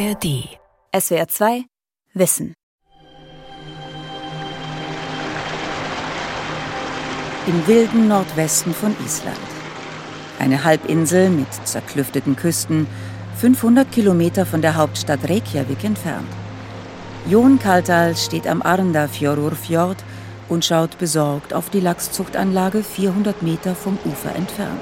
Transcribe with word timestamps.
ARD. 0.00 0.48
SWR 0.98 1.28
2 1.28 1.64
Wissen. 2.14 2.54
Im 7.46 7.66
wilden 7.66 8.08
Nordwesten 8.08 8.72
von 8.72 8.96
Island. 9.04 9.36
Eine 10.38 10.64
Halbinsel 10.64 11.28
mit 11.28 11.48
zerklüfteten 11.64 12.34
Küsten, 12.34 12.86
500 13.36 13.92
Kilometer 13.92 14.46
von 14.46 14.62
der 14.62 14.76
Hauptstadt 14.76 15.28
Reykjavik 15.28 15.84
entfernt. 15.84 16.32
Jon 17.28 17.58
Kaltal 17.58 18.16
steht 18.16 18.46
am 18.46 18.62
Arndafjörður 18.62 19.96
und 20.48 20.64
schaut 20.64 20.96
besorgt 20.96 21.52
auf 21.52 21.68
die 21.68 21.80
Lachszuchtanlage 21.80 22.82
400 22.82 23.42
Meter 23.42 23.74
vom 23.74 23.98
Ufer 24.06 24.34
entfernt. 24.34 24.80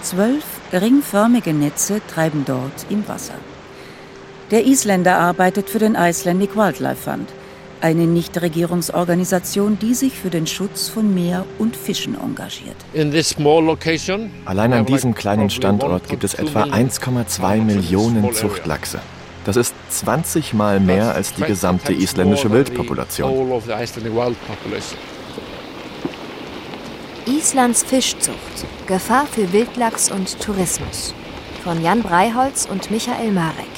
Zwölf 0.00 0.61
ringförmige 0.80 1.52
Netze 1.52 2.00
treiben 2.06 2.44
dort 2.46 2.86
im 2.88 3.06
Wasser. 3.08 3.34
Der 4.50 4.64
Isländer 4.66 5.18
arbeitet 5.18 5.68
für 5.68 5.78
den 5.78 5.94
Icelandic 5.94 6.56
Wildlife 6.56 7.10
Fund, 7.10 7.28
eine 7.80 8.06
Nichtregierungsorganisation, 8.06 9.78
die 9.78 9.94
sich 9.94 10.12
für 10.12 10.30
den 10.30 10.46
Schutz 10.46 10.88
von 10.88 11.12
Meer 11.14 11.44
und 11.58 11.74
Fischen 11.74 12.16
engagiert. 12.18 12.76
Allein 14.44 14.72
an 14.72 14.86
diesem 14.86 15.14
kleinen 15.14 15.50
Standort 15.50 16.08
gibt 16.08 16.24
es 16.24 16.34
etwa 16.34 16.64
1,2 16.64 17.62
Millionen 17.62 18.32
Zuchtlachse. 18.32 19.00
Das 19.44 19.56
ist 19.56 19.74
20 19.88 20.54
Mal 20.54 20.78
mehr 20.78 21.14
als 21.14 21.34
die 21.34 21.42
gesamte 21.42 21.92
isländische 21.92 22.50
Wildpopulation. 22.50 23.50
Islands 27.32 27.82
Fischzucht. 27.82 28.36
Gefahr 28.86 29.26
für 29.26 29.54
Wildlachs 29.54 30.10
und 30.10 30.38
Tourismus. 30.38 31.14
Von 31.64 31.82
Jan 31.82 32.02
Breiholz 32.02 32.68
und 32.70 32.90
Michael 32.90 33.32
Marek. 33.32 33.72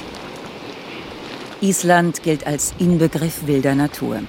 Island 1.60 2.25
gilt 2.25 2.48
als 2.48 2.75
Inbegriff 2.80 3.47
wilder 3.47 3.77
Natur. 3.77 4.22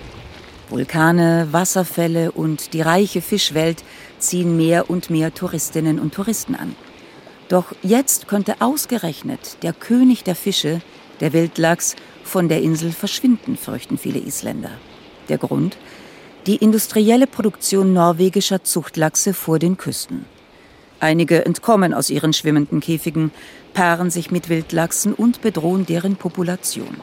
Vulkane, 0.69 1.47
Wasserfälle 1.51 2.33
und 2.33 2.73
die 2.73 2.81
reiche 2.81 3.23
Fischwelt 3.23 3.83
ziehen 4.19 4.57
mehr 4.57 4.91
und 4.91 5.09
mehr 5.09 5.33
Touristinnen 5.33 5.99
und 5.99 6.13
Touristen 6.13 6.53
an. 6.53 6.75
Doch 7.49 7.73
jetzt 7.81 8.27
könnte 8.27 8.57
ausgerechnet 8.59 9.57
der 9.63 9.73
König 9.73 10.23
der 10.23 10.35
Fische 10.35 10.81
der 11.19 11.33
Wildlachs, 11.33 11.95
von 12.23 12.47
der 12.47 12.61
Insel 12.61 12.91
verschwinden, 12.91 13.57
fürchten 13.57 13.97
viele 13.97 14.19
Isländer. 14.19 14.71
Der 15.29 15.39
Grund? 15.39 15.77
Die 16.47 16.57
industrielle 16.57 17.25
Produktion 17.25 17.93
norwegischer 17.93 18.63
Zuchtlachse 18.63 19.33
vor 19.33 19.57
den 19.57 19.77
Küsten. 19.77 20.25
Einige 20.99 21.43
entkommen 21.43 21.91
aus 21.91 22.11
ihren 22.11 22.33
schwimmenden 22.33 22.81
Käfigen, 22.81 23.31
paaren 23.73 24.11
sich 24.11 24.29
mit 24.29 24.47
Wildlachsen 24.47 25.15
und 25.15 25.41
bedrohen 25.41 25.87
deren 25.87 26.17
Population. 26.17 27.01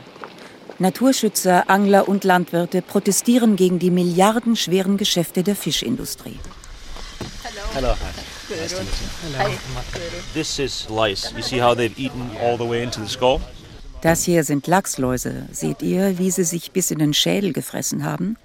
Naturschützer, 0.79 1.69
Angler 1.69 2.09
und 2.09 2.23
Landwirte 2.23 2.83
protestieren 2.83 3.57
gegen 3.57 3.81
die 3.81 3.91
milliardenschweren 3.91 4.97
Geschäfte 4.97 5.43
der 5.43 5.56
Fischindustrie. 5.56 6.39
Hello. 7.43 7.62
Hello. 7.75 7.95
This 10.34 10.59
is 10.61 10.87
lice. 10.89 11.33
You 11.37 11.43
see 11.43 11.61
how 11.61 11.77
they've 11.77 11.99
eaten 11.99 12.31
all 12.41 12.56
the 12.56 12.69
way 12.69 12.83
into 12.84 13.01
the 13.01 13.09
skull? 13.09 13.41
Das 14.03 14.25
hier 14.25 14.45
sind 14.45 14.67
Lachsläuse. 14.69 15.47
Seht 15.53 15.83
ihr, 15.83 16.19
wie 16.19 16.31
sie 16.31 16.45
sich 16.45 16.71
bis 16.71 16.91
in 16.91 16.99
den 16.99 17.15
Schädel 17.15 17.53
gefressen 17.53 18.05
haben? 18.05 18.37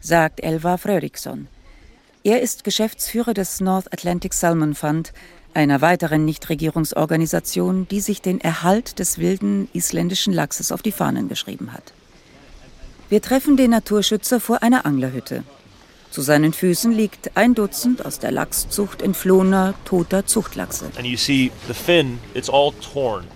Sagt 0.00 0.40
Elva 0.42 0.76
Fröriksson. 0.76 1.46
Er 2.24 2.40
ist 2.40 2.64
Geschäftsführer 2.64 3.34
des 3.34 3.60
North 3.60 3.92
Atlantic 3.92 4.34
Salmon 4.34 4.74
Fund, 4.74 5.12
einer 5.54 5.80
weiteren 5.80 6.24
Nichtregierungsorganisation, 6.24 7.88
die 7.88 8.00
sich 8.00 8.22
den 8.22 8.40
Erhalt 8.40 8.98
des 8.98 9.18
wilden 9.18 9.68
isländischen 9.72 10.32
Lachses 10.32 10.72
auf 10.72 10.82
die 10.82 10.92
Fahnen 10.92 11.28
geschrieben 11.28 11.72
hat. 11.72 11.92
Wir 13.08 13.20
treffen 13.20 13.56
den 13.56 13.70
Naturschützer 13.70 14.38
vor 14.38 14.62
einer 14.62 14.86
Anglerhütte. 14.86 15.42
Zu 16.10 16.22
seinen 16.22 16.52
Füßen 16.52 16.90
liegt 16.90 17.36
ein 17.36 17.54
Dutzend 17.54 18.04
aus 18.04 18.18
der 18.18 18.32
Lachszucht 18.32 19.00
entflohener, 19.00 19.74
toter 19.84 20.26
Zuchtlachse. 20.26 20.90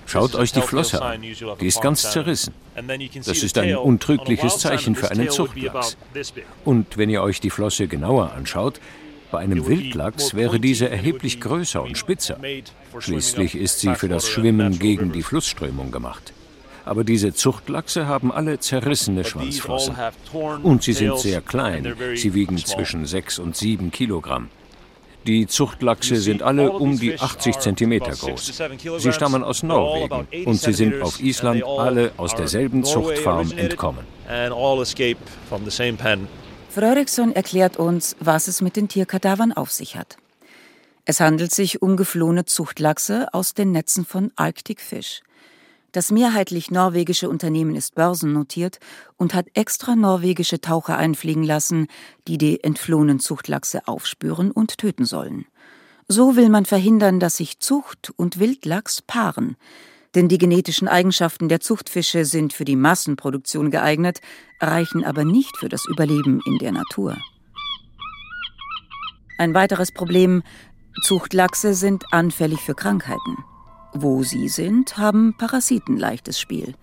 Schaut 0.07 0.35
euch 0.35 0.53
die 0.53 0.61
Flosse 0.61 1.03
an. 1.03 1.23
Die 1.23 1.67
ist 1.67 1.81
ganz 1.81 2.11
zerrissen. 2.11 2.53
Das 3.25 3.43
ist 3.45 3.59
ein 3.59 3.77
untrügliches 3.77 4.59
Zeichen 4.59 4.97
für 4.97 5.11
einen 5.11 5.31
Zuchtlachs. 5.31 5.97
Und 6.65 6.97
wenn 6.97 7.11
ihr 7.11 7.23
euch 7.23 7.41
die 7.41 7.51
Flosse 7.51 7.87
genauer 7.87 8.33
anschaut, 8.33 8.81
bei 9.31 9.39
einem 9.39 9.67
Wildlachs 9.67 10.35
wäre 10.35 10.59
diese 10.59 10.89
erheblich 10.89 11.41
größer 11.41 11.83
und 11.83 11.97
spitzer. 11.97 12.39
Schließlich 12.99 13.57
ist 13.57 13.81
sie 13.81 13.95
für 13.95 14.09
das 14.09 14.29
Schwimmen 14.29 14.79
gegen 14.79 15.13
die 15.13 15.23
Flussströmung 15.23 15.93
gemacht 15.93 16.33
aber 16.85 17.05
diese 17.05 17.33
Zuchtlachse 17.35 18.07
haben 18.07 18.33
alle 18.33 18.59
zerrissene 18.59 19.25
Schwanzflossen. 19.25 19.97
Und 20.63 20.83
sie 20.83 20.93
sind 20.93 21.19
sehr 21.19 21.41
klein, 21.41 21.95
sie 22.15 22.35
wiegen 22.35 22.59
zwischen 22.59 23.07
6 23.07 23.39
und 23.39 23.57
7 23.57 23.91
Kilogramm. 23.91 24.49
Die 25.27 25.47
Zuchtlachse 25.47 26.17
sind 26.17 26.43
alle 26.43 26.71
um 26.73 26.99
die 26.99 27.19
80 27.19 27.59
Zentimeter 27.59 28.13
groß. 28.13 28.63
Sie 28.99 29.13
stammen 29.13 29.43
aus 29.43 29.63
Norwegen 29.63 30.27
und 30.45 30.61
sie 30.61 30.75
sind 30.75 31.01
auf 31.01 31.19
Island 31.21 31.65
alle 31.65 32.13
aus 32.19 32.35
derselben 32.35 32.85
Zuchtfarm 32.85 33.51
entkommen. 33.53 34.05
Fröriksson 36.69 37.35
erklärt 37.35 37.79
uns, 37.79 38.17
was 38.21 38.49
es 38.49 38.61
mit 38.61 38.77
den 38.77 38.89
Tierkadavern 38.89 39.53
auf 39.53 39.71
sich 39.71 39.97
hat. 39.97 40.19
Es 41.07 41.21
handelt 41.21 41.53
sich 41.53 41.81
um 41.81 41.97
geflohene 41.97 42.45
Zuchtlachse 42.45 43.29
aus 43.33 43.55
den 43.55 43.73
Netzen 43.73 44.05
von 44.05 44.31
Arctic 44.37 44.81
Fish. 44.81 45.23
Das 45.95 46.11
mehrheitlich 46.11 46.73
norwegische 46.73 47.29
Unternehmen 47.29 47.77
ist 47.77 47.95
börsennotiert 47.95 48.81
und 49.17 49.33
hat 49.33 49.47
extra 49.55 49.95
norwegische 49.95 50.61
Taucher 50.61 50.97
einfliegen 50.99 51.45
lassen, 51.45 51.87
die 52.27 52.37
die 52.37 52.65
entflohenen 52.65 53.21
Zuchtlachse 53.21 53.87
aufspüren 53.87 54.51
und 54.51 54.77
töten 54.77 55.05
sollen. 55.05 55.47
So 56.09 56.35
will 56.35 56.49
man 56.49 56.65
verhindern, 56.65 57.21
dass 57.21 57.37
sich 57.37 57.61
Zucht 57.61 58.13
und 58.17 58.41
Wildlachs 58.41 59.03
paaren. 59.03 59.57
Denn 60.17 60.27
die 60.27 60.39
genetischen 60.39 60.89
Eigenschaften 60.89 61.49
der 61.49 61.61
Zuchtfische 61.61 62.25
sind 62.25 62.53
für 62.53 62.65
die 62.65 62.75
Massenproduktion 62.75 63.71
geeignet, 63.71 64.19
reichen 64.61 65.05
aber 65.05 65.25
nicht 65.25 65.57
für 65.57 65.69
das 65.69 65.87
Überleben 65.87 66.41
in 66.45 66.59
der 66.59 66.73
Natur. 66.73 67.17
Ein 69.39 69.55
weiteres 69.55 69.93
Problem 69.93 70.43
Zuchtlachse 71.05 71.73
sind 71.73 72.13
anfällig 72.13 72.59
für 72.59 72.75
Krankheiten. 72.75 73.45
Wo 73.97 74.25
sie 74.25 74.49
sind, 74.49 74.99
haben 74.99 75.35
Parasiten 75.39 75.97
leichtes 75.97 76.41
Spiel. 76.41 76.75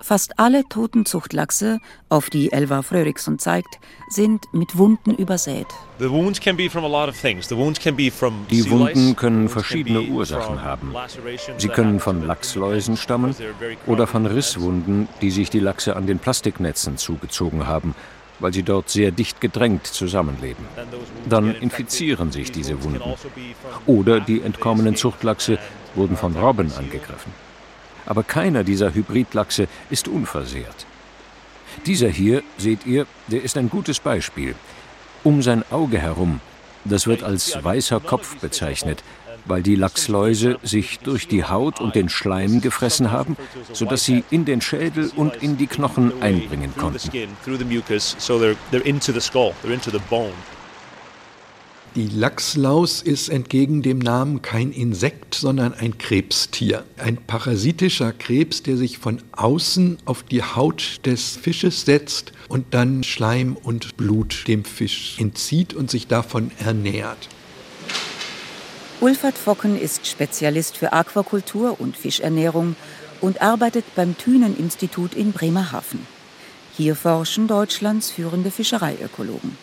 Fast 0.00 0.38
alle 0.38 0.64
toten 0.68 1.04
Zuchtlachse, 1.04 1.78
auf 2.08 2.30
die 2.30 2.52
Elva 2.52 2.80
Fröriksson 2.80 3.38
zeigt, 3.38 3.78
sind 4.08 4.44
mit 4.52 4.76
Wunden 4.78 5.14
übersät. 5.14 5.66
Die 5.98 6.10
Wunden 8.70 9.16
können 9.16 9.48
verschiedene 9.48 10.00
Ursachen 10.02 10.62
haben. 10.62 10.94
Sie 11.58 11.68
können 11.68 12.00
von 12.00 12.26
Lachsläusen 12.26 12.96
stammen 12.96 13.34
oder 13.86 14.06
von 14.06 14.24
Risswunden, 14.26 15.08
die 15.20 15.30
sich 15.30 15.50
die 15.50 15.60
Lachse 15.60 15.96
an 15.96 16.06
den 16.06 16.18
Plastiknetzen 16.18 16.96
zugezogen 16.96 17.66
haben 17.66 17.94
weil 18.40 18.52
sie 18.52 18.64
dort 18.64 18.90
sehr 18.90 19.12
dicht 19.12 19.40
gedrängt 19.40 19.86
zusammenleben. 19.86 20.64
Dann 21.28 21.54
infizieren 21.54 22.32
sich 22.32 22.50
diese 22.50 22.82
Wunden. 22.82 23.14
Oder 23.86 24.20
die 24.20 24.40
entkommenen 24.42 24.96
Zuchtlachse 24.96 25.58
wurden 25.94 26.16
von 26.16 26.36
Robben 26.36 26.72
angegriffen. 26.72 27.32
Aber 28.06 28.22
keiner 28.22 28.64
dieser 28.64 28.94
Hybridlachse 28.94 29.68
ist 29.90 30.08
unversehrt. 30.08 30.86
Dieser 31.86 32.08
hier, 32.08 32.42
seht 32.58 32.86
ihr, 32.86 33.06
der 33.28 33.42
ist 33.42 33.56
ein 33.56 33.70
gutes 33.70 33.98
Beispiel. 34.00 34.54
Um 35.22 35.42
sein 35.42 35.64
Auge 35.70 35.98
herum, 35.98 36.40
das 36.84 37.06
wird 37.06 37.22
als 37.22 37.62
weißer 37.62 38.00
Kopf 38.00 38.36
bezeichnet, 38.36 39.02
weil 39.46 39.62
die 39.62 39.74
Lachsläuse 39.74 40.58
sich 40.62 40.98
durch 41.00 41.28
die 41.28 41.44
Haut 41.44 41.80
und 41.80 41.94
den 41.94 42.08
Schleim 42.08 42.60
gefressen 42.60 43.10
haben, 43.10 43.36
sodass 43.72 44.04
sie 44.04 44.24
in 44.30 44.44
den 44.44 44.60
Schädel 44.60 45.10
und 45.16 45.36
in 45.36 45.56
die 45.56 45.66
Knochen 45.66 46.22
einbringen 46.22 46.72
konnten. 46.76 47.10
Die 51.96 52.08
Lachslaus 52.08 53.02
ist 53.02 53.28
entgegen 53.28 53.80
dem 53.82 54.00
Namen 54.00 54.42
kein 54.42 54.72
Insekt, 54.72 55.36
sondern 55.36 55.74
ein 55.74 55.96
Krebstier. 55.96 56.82
Ein 56.96 57.18
parasitischer 57.18 58.12
Krebs, 58.12 58.64
der 58.64 58.76
sich 58.76 58.98
von 58.98 59.22
außen 59.30 59.98
auf 60.04 60.24
die 60.24 60.42
Haut 60.42 60.98
des 61.06 61.36
Fisches 61.36 61.82
setzt 61.84 62.32
und 62.48 62.74
dann 62.74 63.04
Schleim 63.04 63.56
und 63.56 63.96
Blut 63.96 64.48
dem 64.48 64.64
Fisch 64.64 65.18
entzieht 65.20 65.72
und 65.72 65.88
sich 65.88 66.08
davon 66.08 66.50
ernährt. 66.58 67.28
Ulfert 69.00 69.38
Focken 69.38 69.80
ist 69.80 70.08
Spezialist 70.08 70.76
für 70.76 70.92
Aquakultur 70.92 71.80
und 71.80 71.96
Fischernährung 71.96 72.74
und 73.20 73.40
arbeitet 73.40 73.84
beim 73.94 74.18
Thünen-Institut 74.18 75.14
in 75.14 75.30
Bremerhaven. 75.30 76.04
Hier 76.76 76.96
forschen 76.96 77.46
Deutschlands 77.46 78.10
führende 78.10 78.50
Fischereiökologen. 78.50 79.56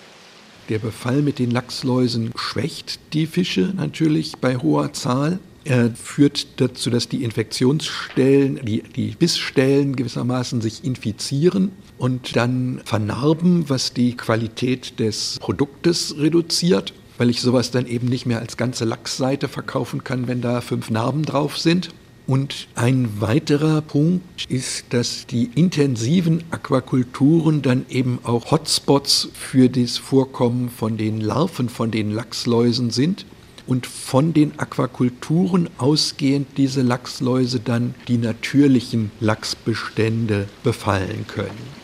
Der 0.72 0.80
Befall 0.80 1.22
mit 1.22 1.38
den 1.38 1.52
Lachsläusen 1.52 2.32
schwächt 2.34 3.02
die 3.12 3.26
Fische 3.26 3.74
natürlich 3.76 4.38
bei 4.38 4.56
hoher 4.56 4.94
Zahl. 4.94 5.40
Er 5.66 5.94
führt 5.94 6.62
dazu, 6.62 6.90
dass 6.90 7.10
die 7.10 7.26
Infektionsstellen, 7.26 8.62
die, 8.64 8.82
die 8.82 9.10
Bissstellen 9.10 9.98
gewissermaßen 9.98 10.62
sich 10.62 10.86
infizieren 10.86 11.74
und 11.98 12.38
dann 12.38 12.80
vernarben, 12.86 13.70
was 13.70 13.92
die 13.92 14.16
Qualität 14.16 14.98
des 15.02 15.40
Produktes 15.42 16.16
reduziert, 16.18 16.94
weil 17.18 17.30
ich 17.30 17.42
sowas 17.42 17.72
dann 17.72 17.86
eben 17.86 18.08
nicht 18.08 18.26
mehr 18.26 18.40
als 18.40 18.56
ganze 18.56 18.86
Lachsseite 18.86 19.50
verkaufen 19.50 20.06
kann, 20.06 20.30
wenn 20.30 20.40
da 20.40 20.62
fünf 20.62 20.90
Narben 20.90 21.24
drauf 21.24 21.58
sind. 21.58 21.90
Und 22.28 22.68
ein 22.76 23.20
weiterer 23.20 23.82
Punkt 23.82 24.46
ist, 24.48 24.86
dass 24.92 25.26
die 25.26 25.50
intensiven 25.56 26.44
Aquakulturen 26.52 27.62
dann 27.62 27.86
eben 27.90 28.20
auch 28.24 28.52
Hotspots 28.52 29.30
für 29.34 29.70
das 29.70 29.98
Vorkommen 29.98 30.70
von 30.70 30.98
den 30.98 31.20
Larven, 31.20 31.68
von 31.68 31.92
den 31.92 32.12
Lachsläusen 32.12 32.92
sind 32.92 33.26
und 33.68 33.86
von 33.88 34.34
den 34.34 34.60
Aquakulturen 34.60 35.70
ausgehend 35.78 36.48
diese 36.58 36.82
Lachsläuse 36.82 37.60
dann 37.60 37.96
die 38.08 38.18
natürlichen 38.18 39.12
Lachsbestände 39.20 40.48
befallen 40.64 41.26
können. 41.28 41.81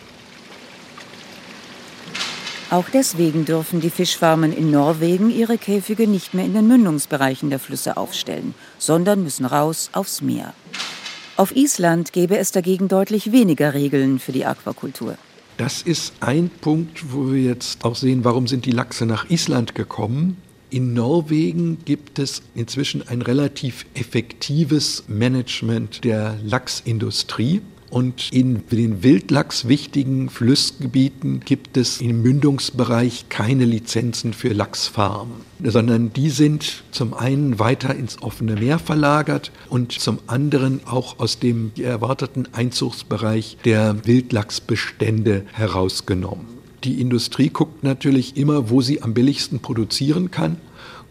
Auch 2.70 2.90
deswegen 2.90 3.46
dürfen 3.46 3.80
die 3.80 3.90
Fischfarmen 3.90 4.52
in 4.52 4.72
Norwegen 4.72 5.30
ihre 5.30 5.58
Käfige 5.58 6.06
nicht 6.06 6.34
mehr 6.34 6.44
in 6.44 6.54
den 6.54 6.68
Mündungsbereichen 6.68 7.50
der 7.50 7.60
Flüsse 7.60 7.96
aufstellen, 7.96 8.54
sondern 8.78 9.24
müssen 9.24 9.46
raus 9.46 9.90
aufs 9.94 10.22
Meer. 10.22 10.54
Auf 11.38 11.56
Island 11.56 12.12
gäbe 12.12 12.38
es 12.38 12.52
dagegen 12.52 12.90
deutlich 12.90 13.32
weniger 13.32 13.74
Regeln 13.74 14.20
für 14.20 14.34
die 14.34 14.46
Aquakultur. 14.46 15.16
Das 15.56 15.82
ist 15.82 16.16
ein 16.20 16.50
Punkt, 16.50 17.14
wo 17.14 17.32
wir 17.32 17.42
jetzt 17.42 17.86
auch 17.86 17.96
sehen, 17.96 18.26
warum 18.26 18.48
sind 18.48 18.66
die 18.66 18.72
Lachse 18.72 19.06
nach 19.06 19.30
Island 19.30 19.74
gekommen. 19.74 20.36
In 20.70 20.94
Norwegen 20.94 21.78
gibt 21.86 22.20
es 22.20 22.42
inzwischen 22.54 23.08
ein 23.08 23.22
relativ 23.22 23.86
effektives 23.94 25.06
Management 25.08 26.04
der 26.04 26.38
Lachsindustrie. 26.44 27.62
Und 27.90 28.34
in 28.34 28.64
den 28.70 29.02
Wildlachs 29.02 29.68
wichtigen 29.68 30.30
Flussgebieten 30.30 31.40
gibt 31.40 31.78
es 31.78 32.02
im 32.02 32.22
Mündungsbereich 32.22 33.30
keine 33.30 33.66
Lizenzen 33.66 34.34
für 34.34 34.50
Lachsfarmen, 34.50 35.36
sondern 35.64 36.12
die 36.12 36.30
sind 36.30 36.84
zum 36.92 37.14
einen 37.14 37.60
weiter 37.60 37.96
ins 37.96 38.22
offene 38.22 38.56
Meer 38.56 38.80
verlagert 38.80 39.52
und 39.70 39.94
zum 39.94 40.20
anderen 40.28 40.82
auch 40.86 41.20
aus 41.20 41.40
dem 41.40 41.72
erwarteten 41.78 42.48
Einzugsbereich 42.52 43.58
der 43.64 44.06
Wildlachsbestände 44.06 45.46
herausgenommen. 45.54 46.46
Die 46.84 47.00
Industrie 47.02 47.50
guckt 47.50 47.84
natürlich 47.84 48.38
immer, 48.38 48.70
wo 48.70 48.82
sie 48.82 49.02
am 49.02 49.14
billigsten 49.14 49.60
produzieren 49.60 50.30
kann 50.30 50.58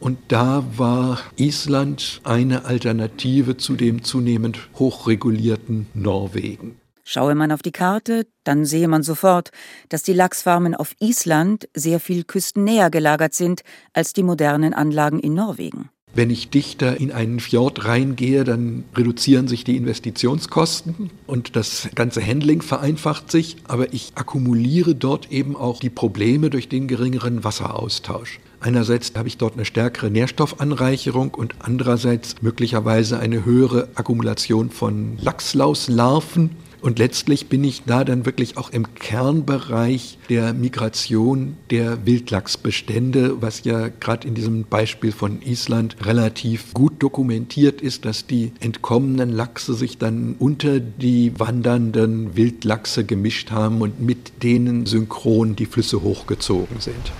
und 0.00 0.18
da 0.28 0.64
war 0.76 1.20
Island 1.36 2.20
eine 2.24 2.64
Alternative 2.64 3.56
zu 3.56 3.74
dem 3.74 4.04
zunehmend 4.04 4.68
hochregulierten 4.78 5.86
Norwegen. 5.94 6.76
Schaue 7.08 7.36
man 7.36 7.52
auf 7.52 7.62
die 7.62 7.72
Karte, 7.72 8.26
dann 8.42 8.64
sehe 8.64 8.88
man 8.88 9.04
sofort, 9.04 9.50
dass 9.88 10.02
die 10.02 10.12
Lachsfarmen 10.12 10.74
auf 10.74 10.94
Island 10.98 11.68
sehr 11.72 12.00
viel 12.00 12.24
küstennäher 12.24 12.90
gelagert 12.90 13.32
sind 13.32 13.62
als 13.92 14.12
die 14.12 14.24
modernen 14.24 14.74
Anlagen 14.74 15.20
in 15.20 15.34
Norwegen. 15.34 15.88
Wenn 16.16 16.30
ich 16.30 16.48
dichter 16.48 16.98
in 16.98 17.12
einen 17.12 17.40
Fjord 17.40 17.84
reingehe, 17.84 18.42
dann 18.42 18.84
reduzieren 18.96 19.48
sich 19.48 19.64
die 19.64 19.76
Investitionskosten 19.76 21.10
und 21.26 21.54
das 21.56 21.90
ganze 21.94 22.26
Handling 22.26 22.62
vereinfacht 22.62 23.30
sich, 23.30 23.56
aber 23.68 23.92
ich 23.92 24.12
akkumuliere 24.14 24.94
dort 24.94 25.30
eben 25.30 25.54
auch 25.54 25.78
die 25.78 25.90
Probleme 25.90 26.48
durch 26.48 26.68
den 26.68 26.88
geringeren 26.88 27.44
Wasseraustausch. 27.44 28.40
Einerseits 28.60 29.12
habe 29.16 29.28
ich 29.28 29.38
dort 29.38 29.54
eine 29.54 29.64
stärkere 29.64 30.10
Nährstoffanreicherung 30.10 31.34
und 31.34 31.54
andererseits 31.58 32.36
möglicherweise 32.40 33.18
eine 33.18 33.44
höhere 33.44 33.88
Akkumulation 33.94 34.70
von 34.70 35.18
Lachslauslarven. 35.20 36.50
Und 36.80 36.98
letztlich 36.98 37.48
bin 37.48 37.64
ich 37.64 37.82
da 37.84 38.04
dann 38.04 38.26
wirklich 38.26 38.56
auch 38.56 38.70
im 38.70 38.94
Kernbereich 38.94 40.18
der 40.28 40.52
Migration 40.52 41.56
der 41.70 42.06
Wildlachsbestände, 42.06 43.42
was 43.42 43.64
ja 43.64 43.88
gerade 43.88 44.28
in 44.28 44.34
diesem 44.34 44.64
Beispiel 44.64 45.10
von 45.10 45.42
Island 45.42 45.96
relativ 46.04 46.74
gut 46.74 47.02
dokumentiert 47.02 47.80
ist, 47.80 48.04
dass 48.04 48.26
die 48.26 48.52
entkommenen 48.60 49.30
Lachse 49.30 49.74
sich 49.74 49.98
dann 49.98 50.36
unter 50.38 50.78
die 50.78 51.32
wandernden 51.38 52.36
Wildlachse 52.36 53.04
gemischt 53.04 53.50
haben 53.50 53.80
und 53.80 54.00
mit 54.00 54.44
denen 54.44 54.86
synchron 54.86 55.56
die 55.56 55.66
Flüsse 55.66 56.02
hochgezogen 56.02 56.78
sind. 56.80 57.12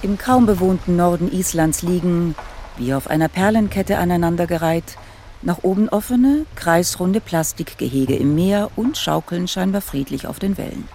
Im 0.00 0.16
kaum 0.16 0.46
bewohnten 0.46 0.94
Norden 0.94 1.32
Islands 1.32 1.82
liegen, 1.82 2.36
wie 2.76 2.94
auf 2.94 3.08
einer 3.10 3.28
Perlenkette 3.28 3.98
aneinandergereiht, 3.98 4.96
nach 5.42 5.58
oben 5.62 5.88
offene, 5.88 6.46
kreisrunde 6.54 7.20
Plastikgehege 7.20 8.14
im 8.14 8.36
Meer 8.36 8.70
und 8.76 8.96
schaukeln 8.96 9.48
scheinbar 9.48 9.80
friedlich 9.80 10.28
auf 10.28 10.38
den 10.38 10.56
Wellen. 10.56 10.88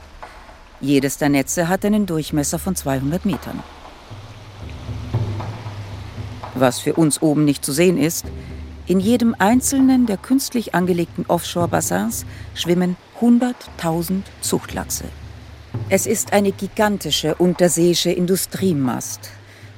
Jedes 0.80 1.18
der 1.18 1.30
Netze 1.30 1.68
hat 1.68 1.84
einen 1.84 2.06
Durchmesser 2.06 2.60
von 2.60 2.76
200 2.76 3.26
Metern. 3.26 3.62
Was 6.56 6.80
für 6.80 6.94
uns 6.94 7.22
oben 7.22 7.44
nicht 7.44 7.66
zu 7.66 7.74
sehen 7.74 7.98
ist, 7.98 8.26
in 8.86 9.02
jedem 9.02 9.36
einzelnen 9.38 10.06
der 10.06 10.18
künstlich 10.18 10.76
angelegten 10.76 11.26
Offshore-Bassins 11.28 12.26
schwimmen 12.54 12.96
100.000 13.20 14.24
Zuchtlachse. 14.42 15.06
Es 15.90 16.08
ist 16.08 16.34
eine 16.34 16.52
gigantische 16.52 17.36
unterseeische 17.36 18.12
Industriemast. 18.12 19.32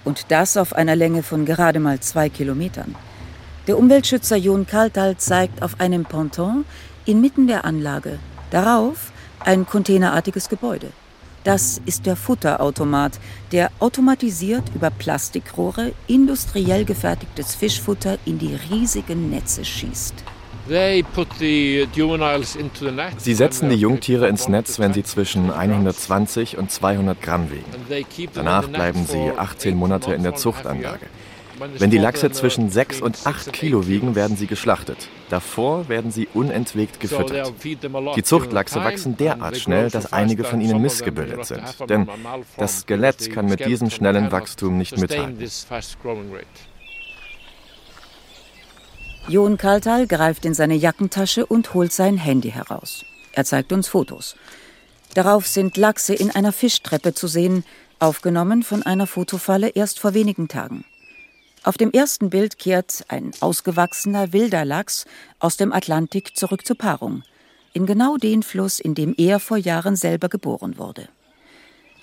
Und 0.03 0.25
das 0.29 0.55
auf 0.55 0.73
einer 0.73 0.95
Länge 0.95 1.23
von 1.23 1.45
gerade 1.45 1.79
mal 1.79 1.99
zwei 1.99 2.29
Kilometern. 2.29 2.95
Der 3.67 3.77
Umweltschützer 3.77 4.35
Jon 4.35 4.67
Kaltal 4.67 5.17
zeigt 5.17 5.63
auf 5.63 5.79
einem 5.79 6.05
Ponton 6.05 6.63
inmitten 7.05 7.47
der 7.47 7.65
Anlage. 7.65 8.19
Darauf 8.51 9.11
ein 9.39 9.65
containerartiges 9.65 10.47
Gebäude. 10.47 10.91
Das 11.43 11.81
ist 11.85 12.05
der 12.05 12.15
Futterautomat, 12.15 13.19
der 13.51 13.71
automatisiert 13.79 14.63
über 14.75 14.91
Plastikrohre 14.91 15.91
industriell 16.07 16.85
gefertigtes 16.85 17.55
Fischfutter 17.55 18.17
in 18.25 18.37
die 18.37 18.55
riesigen 18.69 19.31
Netze 19.31 19.65
schießt. 19.65 20.23
Sie 23.17 23.33
setzen 23.35 23.69
die 23.69 23.75
Jungtiere 23.75 24.27
ins 24.27 24.47
Netz, 24.47 24.79
wenn 24.79 24.93
sie 24.93 25.03
zwischen 25.03 25.51
120 25.51 26.57
und 26.57 26.71
200 26.71 27.21
Gramm 27.21 27.49
wiegen. 27.51 28.29
Danach 28.33 28.67
bleiben 28.67 29.05
sie 29.05 29.31
18 29.37 29.75
Monate 29.77 30.13
in 30.13 30.23
der 30.23 30.35
Zuchtanlage. 30.35 31.05
Wenn 31.77 31.89
die 31.89 31.97
Lachse 31.97 32.31
zwischen 32.31 32.69
6 32.69 33.01
und 33.01 33.25
8 33.25 33.53
Kilo 33.53 33.87
wiegen, 33.87 34.15
werden 34.15 34.35
sie 34.35 34.47
geschlachtet. 34.47 35.07
Davor 35.29 35.87
werden 35.87 36.11
sie 36.11 36.27
unentwegt 36.33 36.99
gefüttert. 36.99 37.53
Die 38.15 38.23
Zuchtlachse 38.23 38.83
wachsen 38.83 39.17
derart 39.17 39.57
schnell, 39.57 39.89
dass 39.89 40.11
einige 40.11 40.43
von 40.43 40.61
ihnen 40.61 40.81
missgebildet 40.81 41.45
sind. 41.45 41.63
Denn 41.89 42.09
das 42.57 42.81
Skelett 42.81 43.31
kann 43.31 43.45
mit 43.45 43.65
diesem 43.65 43.89
schnellen 43.89 44.31
Wachstum 44.31 44.77
nicht 44.77 44.97
mithalten. 44.97 45.37
Jon 49.27 49.57
Kaltal 49.57 50.05
greift 50.05 50.45
in 50.45 50.53
seine 50.53 50.75
Jackentasche 50.75 51.47
und 51.47 51.73
holt 51.73 51.91
sein 51.91 52.15
Handy 52.15 52.51
heraus. 52.51 53.03
Er 53.31 53.43
zeigt 53.43 53.73
uns 53.73 53.87
Fotos. 53.87 54.35
Darauf 55.15 55.47
sind 55.47 55.77
Lachse 55.77 56.13
in 56.13 56.29
einer 56.29 56.51
Fischtreppe 56.51 57.15
zu 57.15 57.25
sehen, 57.25 57.65
aufgenommen 57.97 58.61
von 58.61 58.83
einer 58.83 59.07
Fotofalle 59.07 59.69
erst 59.69 59.99
vor 59.99 60.13
wenigen 60.13 60.47
Tagen. 60.47 60.85
Auf 61.63 61.75
dem 61.75 61.91
ersten 61.91 62.29
Bild 62.29 62.59
kehrt 62.59 63.05
ein 63.07 63.31
ausgewachsener 63.39 64.31
wilder 64.31 64.63
Lachs 64.63 65.05
aus 65.39 65.57
dem 65.57 65.73
Atlantik 65.73 66.37
zurück 66.37 66.63
zur 66.63 66.77
Paarung, 66.77 67.23
in 67.73 67.87
genau 67.87 68.17
den 68.17 68.43
Fluss, 68.43 68.79
in 68.79 68.93
dem 68.93 69.15
er 69.17 69.39
vor 69.39 69.57
Jahren 69.57 69.95
selber 69.95 70.29
geboren 70.29 70.77
wurde. 70.77 71.09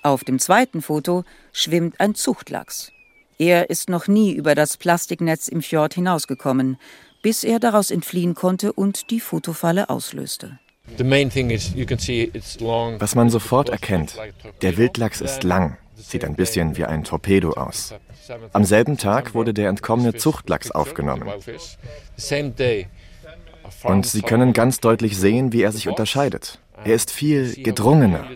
Auf 0.03 0.25
dem 0.25 0.41
zweiten 0.41 0.83
Foto 0.83 1.23
schwimmt 1.53 2.01
ein 2.01 2.17
Zuchtlachs. 2.17 2.91
Er 3.39 3.71
ist 3.71 3.89
noch 3.89 4.09
nie 4.09 4.33
über 4.33 4.57
das 4.57 4.77
Plastiknetz 4.77 5.47
im 5.47 5.63
Fjord 5.63 5.95
hinausgekommen, 5.95 6.79
bis 7.23 7.45
er 7.45 7.61
daraus 7.61 7.91
entfliehen 7.91 8.35
konnte 8.35 8.73
und 8.73 9.11
die 9.11 9.21
Fotofalle 9.21 9.89
auslöste. 9.89 10.59
Was 12.99 13.15
man 13.15 13.31
sofort 13.31 13.69
erkennt, 13.69 14.19
der 14.63 14.77
Wildlachs 14.77 15.21
ist 15.21 15.45
lang, 15.45 15.79
sieht 15.97 16.25
ein 16.25 16.35
bisschen 16.35 16.77
wie 16.77 16.85
ein 16.85 17.05
Torpedo 17.05 17.53
aus. 17.53 17.95
Am 18.53 18.65
selben 18.65 18.99
Tag 18.99 19.35
wurde 19.35 19.55
der 19.55 19.69
entkommene 19.69 20.15
Zuchtlachs 20.15 20.71
aufgenommen. 20.71 21.31
Und 23.85 24.07
Sie 24.07 24.23
können 24.23 24.53
ganz 24.53 24.81
deutlich 24.81 25.17
sehen, 25.17 25.53
wie 25.53 25.63
er 25.63 25.73
sich 25.73 25.89
unterscheidet. 25.89 26.59
Er 26.85 26.95
ist 26.95 27.13
viel 27.13 27.55
gedrungener. 27.63 28.27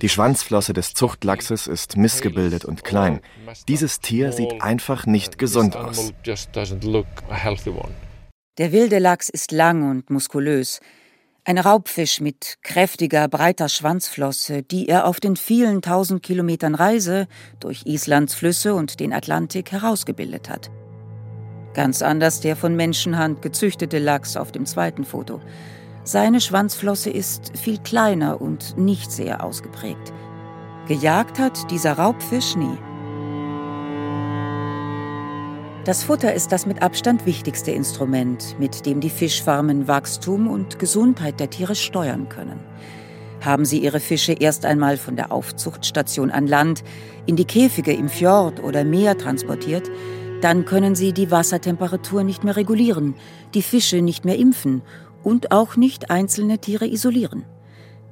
Die 0.00 0.08
Schwanzflosse 0.08 0.72
des 0.72 0.94
Zuchtlachses 0.94 1.66
ist 1.66 1.96
missgebildet 1.96 2.64
und 2.64 2.84
klein. 2.84 3.20
Dieses 3.66 4.00
Tier 4.00 4.32
sieht 4.32 4.62
einfach 4.62 5.06
nicht 5.06 5.38
gesund 5.38 5.76
aus. 5.76 6.12
Der 8.58 8.72
wilde 8.72 8.98
Lachs 8.98 9.28
ist 9.28 9.52
lang 9.52 9.88
und 9.88 10.10
muskulös. 10.10 10.80
Ein 11.44 11.56
Raubfisch 11.56 12.20
mit 12.20 12.58
kräftiger, 12.62 13.28
breiter 13.28 13.68
Schwanzflosse, 13.68 14.62
die 14.62 14.88
er 14.88 15.06
auf 15.06 15.20
den 15.20 15.36
vielen 15.36 15.82
tausend 15.82 16.22
Kilometern 16.22 16.74
Reise 16.74 17.28
durch 17.60 17.86
Islands 17.86 18.34
Flüsse 18.34 18.74
und 18.74 19.00
den 19.00 19.12
Atlantik 19.12 19.72
herausgebildet 19.72 20.50
hat. 20.50 20.70
Ganz 21.74 22.02
anders 22.02 22.40
der 22.40 22.56
von 22.56 22.74
Menschenhand 22.74 23.40
gezüchtete 23.40 23.98
Lachs 23.98 24.36
auf 24.36 24.50
dem 24.50 24.66
zweiten 24.66 25.04
Foto. 25.04 25.40
Seine 26.02 26.40
Schwanzflosse 26.40 27.10
ist 27.10 27.56
viel 27.56 27.78
kleiner 27.78 28.40
und 28.40 28.76
nicht 28.76 29.12
sehr 29.12 29.44
ausgeprägt. 29.44 30.12
Gejagt 30.88 31.38
hat 31.38 31.70
dieser 31.70 31.92
Raubfisch 31.92 32.56
nie. 32.56 32.76
Das 35.86 36.04
Futter 36.04 36.34
ist 36.34 36.52
das 36.52 36.66
mit 36.66 36.82
Abstand 36.82 37.24
wichtigste 37.24 37.70
Instrument, 37.70 38.54
mit 38.58 38.84
dem 38.84 39.00
die 39.00 39.08
Fischfarmen 39.08 39.88
Wachstum 39.88 40.46
und 40.46 40.78
Gesundheit 40.78 41.40
der 41.40 41.48
Tiere 41.48 41.74
steuern 41.74 42.28
können. 42.28 42.60
Haben 43.40 43.64
sie 43.64 43.78
ihre 43.78 43.98
Fische 43.98 44.34
erst 44.34 44.66
einmal 44.66 44.98
von 44.98 45.16
der 45.16 45.32
Aufzuchtstation 45.32 46.30
an 46.30 46.46
Land 46.46 46.84
in 47.24 47.36
die 47.36 47.46
Käfige 47.46 47.94
im 47.94 48.10
Fjord 48.10 48.62
oder 48.62 48.84
Meer 48.84 49.16
transportiert, 49.16 49.90
dann 50.42 50.66
können 50.66 50.94
sie 50.94 51.14
die 51.14 51.30
Wassertemperatur 51.30 52.24
nicht 52.24 52.44
mehr 52.44 52.56
regulieren, 52.56 53.14
die 53.54 53.62
Fische 53.62 54.02
nicht 54.02 54.26
mehr 54.26 54.36
impfen 54.38 54.82
und 55.22 55.50
auch 55.50 55.76
nicht 55.76 56.10
einzelne 56.10 56.58
Tiere 56.58 56.86
isolieren. 56.86 57.46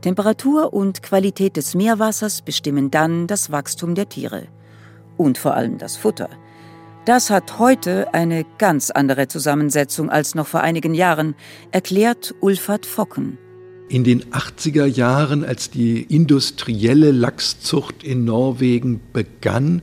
Temperatur 0.00 0.72
und 0.72 1.02
Qualität 1.02 1.58
des 1.58 1.74
Meerwassers 1.74 2.40
bestimmen 2.40 2.90
dann 2.90 3.26
das 3.26 3.52
Wachstum 3.52 3.94
der 3.94 4.08
Tiere 4.08 4.44
und 5.18 5.36
vor 5.36 5.52
allem 5.52 5.76
das 5.76 5.98
Futter– 5.98 6.30
das 7.08 7.30
hat 7.30 7.58
heute 7.58 8.12
eine 8.12 8.44
ganz 8.58 8.90
andere 8.90 9.28
Zusammensetzung 9.28 10.10
als 10.10 10.34
noch 10.34 10.46
vor 10.46 10.60
einigen 10.60 10.92
Jahren, 10.92 11.34
erklärt 11.70 12.34
Ulfert 12.40 12.84
Focken. 12.84 13.38
In 13.88 14.04
den 14.04 14.24
80er 14.26 14.84
Jahren, 14.84 15.42
als 15.42 15.70
die 15.70 16.02
industrielle 16.02 17.10
Lachszucht 17.10 18.04
in 18.04 18.26
Norwegen 18.26 19.00
begann, 19.14 19.80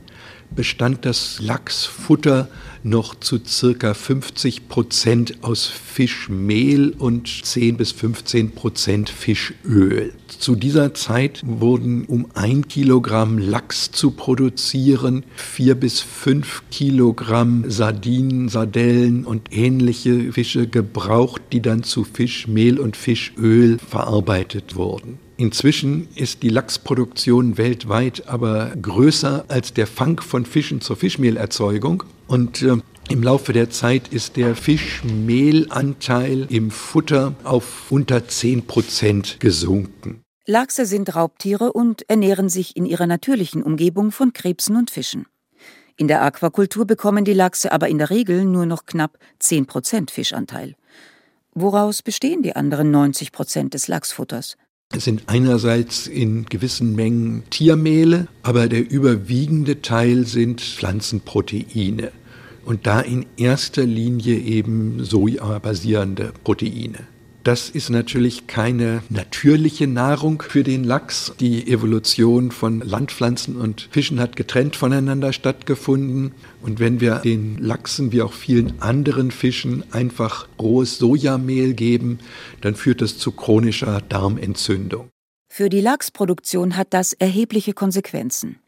bestand 0.54 1.04
das 1.04 1.40
Lachsfutter 1.40 2.46
noch 2.86 3.14
zu 3.16 3.38
circa 3.44 3.94
50 3.94 4.68
Prozent 4.68 5.38
aus 5.42 5.66
Fischmehl 5.66 6.90
und 6.90 7.28
10 7.28 7.76
bis 7.76 7.92
15 7.92 8.52
Prozent 8.52 9.10
Fischöl. 9.10 10.14
Zu 10.28 10.54
dieser 10.54 10.94
Zeit 10.94 11.42
wurden, 11.44 12.04
um 12.04 12.28
ein 12.34 12.68
Kilogramm 12.68 13.38
Lachs 13.38 13.90
zu 13.90 14.12
produzieren, 14.12 15.24
vier 15.34 15.74
bis 15.74 16.00
fünf 16.00 16.62
Kilogramm 16.70 17.64
Sardinen, 17.68 18.48
Sardellen 18.48 19.24
und 19.24 19.52
ähnliche 19.52 20.32
Fische 20.32 20.68
gebraucht, 20.68 21.42
die 21.52 21.60
dann 21.60 21.82
zu 21.82 22.04
Fischmehl 22.04 22.78
und 22.78 22.96
Fischöl 22.96 23.78
verarbeitet 23.78 24.76
wurden. 24.76 25.25
Inzwischen 25.38 26.08
ist 26.14 26.42
die 26.42 26.48
Lachsproduktion 26.48 27.58
weltweit 27.58 28.26
aber 28.26 28.74
größer 28.80 29.44
als 29.48 29.74
der 29.74 29.86
Fang 29.86 30.20
von 30.20 30.46
Fischen 30.46 30.80
zur 30.80 30.96
Fischmehlerzeugung. 30.96 32.04
Und 32.26 32.62
äh, 32.62 32.76
im 33.10 33.22
Laufe 33.22 33.52
der 33.52 33.68
Zeit 33.68 34.08
ist 34.08 34.36
der 34.36 34.56
Fischmehlanteil 34.56 36.46
im 36.48 36.70
Futter 36.70 37.34
auf 37.44 37.92
unter 37.92 38.26
10 38.26 38.66
Prozent 38.66 39.38
gesunken. 39.38 40.22
Lachse 40.46 40.86
sind 40.86 41.14
Raubtiere 41.14 41.72
und 41.72 42.08
ernähren 42.08 42.48
sich 42.48 42.76
in 42.76 42.86
ihrer 42.86 43.06
natürlichen 43.06 43.62
Umgebung 43.62 44.12
von 44.12 44.32
Krebsen 44.32 44.76
und 44.76 44.90
Fischen. 44.90 45.26
In 45.98 46.08
der 46.08 46.22
Aquakultur 46.22 46.86
bekommen 46.86 47.24
die 47.24 47.32
Lachse 47.34 47.72
aber 47.72 47.88
in 47.88 47.98
der 47.98 48.10
Regel 48.10 48.44
nur 48.44 48.64
noch 48.64 48.86
knapp 48.86 49.18
10 49.38 49.66
Prozent 49.66 50.10
Fischanteil. 50.10 50.76
Woraus 51.54 52.02
bestehen 52.02 52.42
die 52.42 52.56
anderen 52.56 52.90
90 52.90 53.32
Prozent 53.32 53.74
des 53.74 53.88
Lachsfutters? 53.88 54.56
Es 54.94 55.04
sind 55.04 55.24
einerseits 55.26 56.06
in 56.06 56.46
gewissen 56.46 56.94
Mengen 56.94 57.42
Tiermehle, 57.50 58.28
aber 58.42 58.68
der 58.68 58.88
überwiegende 58.88 59.82
Teil 59.82 60.26
sind 60.26 60.60
Pflanzenproteine. 60.60 62.12
Und 62.64 62.86
da 62.86 63.00
in 63.00 63.26
erster 63.36 63.84
Linie 63.84 64.38
eben 64.38 65.04
Soja-basierende 65.04 66.32
Proteine. 66.44 67.06
Das 67.46 67.70
ist 67.70 67.90
natürlich 67.90 68.48
keine 68.48 69.04
natürliche 69.08 69.86
Nahrung 69.86 70.42
für 70.42 70.64
den 70.64 70.82
Lachs. 70.82 71.32
Die 71.38 71.70
Evolution 71.70 72.50
von 72.50 72.80
Landpflanzen 72.80 73.54
und 73.54 73.88
Fischen 73.92 74.18
hat 74.18 74.34
getrennt 74.34 74.74
voneinander 74.74 75.32
stattgefunden. 75.32 76.32
Und 76.60 76.80
wenn 76.80 77.00
wir 77.00 77.20
den 77.20 77.56
Lachsen 77.58 78.10
wie 78.10 78.22
auch 78.22 78.32
vielen 78.32 78.82
anderen 78.82 79.30
Fischen 79.30 79.84
einfach 79.92 80.48
rohes 80.58 80.98
Sojamehl 80.98 81.74
geben, 81.74 82.18
dann 82.62 82.74
führt 82.74 83.00
das 83.00 83.16
zu 83.16 83.30
chronischer 83.30 84.00
Darmentzündung. 84.00 85.08
Für 85.48 85.68
die 85.68 85.80
Lachsproduktion 85.80 86.76
hat 86.76 86.88
das 86.90 87.12
erhebliche 87.12 87.74
Konsequenzen. 87.74 88.58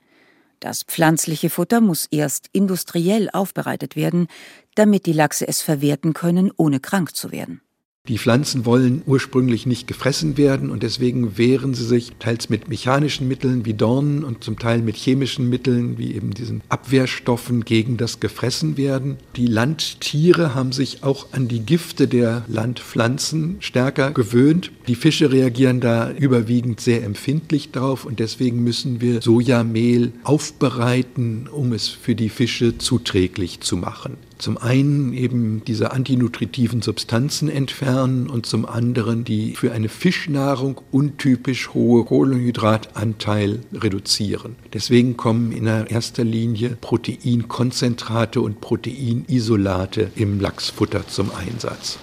Das 0.60 0.84
pflanzliche 0.84 1.50
Futter 1.50 1.80
muss 1.80 2.06
erst 2.12 2.48
industriell 2.52 3.28
aufbereitet 3.32 3.96
werden, 3.96 4.28
damit 4.76 5.06
die 5.06 5.12
Lachse 5.12 5.48
es 5.48 5.62
verwerten 5.62 6.12
können, 6.12 6.52
ohne 6.56 6.78
krank 6.78 7.16
zu 7.16 7.32
werden. 7.32 7.60
Die 8.08 8.16
Pflanzen 8.16 8.64
wollen 8.64 9.02
ursprünglich 9.04 9.66
nicht 9.66 9.86
gefressen 9.86 10.38
werden 10.38 10.70
und 10.70 10.82
deswegen 10.82 11.36
wehren 11.36 11.74
sie 11.74 11.84
sich 11.84 12.12
teils 12.18 12.48
mit 12.48 12.66
mechanischen 12.66 13.28
Mitteln 13.28 13.66
wie 13.66 13.74
Dornen 13.74 14.24
und 14.24 14.42
zum 14.42 14.58
Teil 14.58 14.80
mit 14.80 14.96
chemischen 14.96 15.50
Mitteln 15.50 15.98
wie 15.98 16.14
eben 16.14 16.32
diesen 16.32 16.62
Abwehrstoffen 16.70 17.66
gegen 17.66 17.98
das 17.98 18.18
Gefressenwerden. 18.18 19.18
Die 19.36 19.46
Landtiere 19.46 20.54
haben 20.54 20.72
sich 20.72 21.02
auch 21.04 21.32
an 21.32 21.48
die 21.48 21.60
Gifte 21.60 22.08
der 22.08 22.44
Landpflanzen 22.48 23.56
stärker 23.60 24.12
gewöhnt. 24.12 24.72
Die 24.86 24.94
Fische 24.94 25.30
reagieren 25.30 25.80
da 25.80 26.10
überwiegend 26.10 26.80
sehr 26.80 27.04
empfindlich 27.04 27.72
drauf 27.72 28.06
und 28.06 28.20
deswegen 28.20 28.64
müssen 28.64 29.02
wir 29.02 29.20
Sojamehl 29.20 30.12
aufbereiten, 30.24 31.46
um 31.46 31.74
es 31.74 31.88
für 31.88 32.14
die 32.14 32.30
Fische 32.30 32.78
zuträglich 32.78 33.60
zu 33.60 33.76
machen. 33.76 34.16
Zum 34.38 34.56
einen 34.56 35.12
eben 35.14 35.64
diese 35.66 35.90
antinutritiven 35.90 36.80
Substanzen 36.80 37.48
entfernen 37.48 38.30
und 38.30 38.46
zum 38.46 38.66
anderen 38.66 39.24
die 39.24 39.56
für 39.56 39.72
eine 39.72 39.88
Fischnahrung 39.88 40.80
untypisch 40.92 41.74
hohe 41.74 42.04
Kohlenhydratanteil 42.04 43.60
reduzieren. 43.74 44.54
Deswegen 44.72 45.16
kommen 45.16 45.50
in 45.50 45.66
erster 45.66 46.22
Linie 46.22 46.76
Proteinkonzentrate 46.80 48.40
und 48.40 48.60
Proteinisolate 48.60 50.12
im 50.14 50.38
Lachsfutter 50.38 51.08
zum 51.08 51.32
Einsatz. 51.34 51.98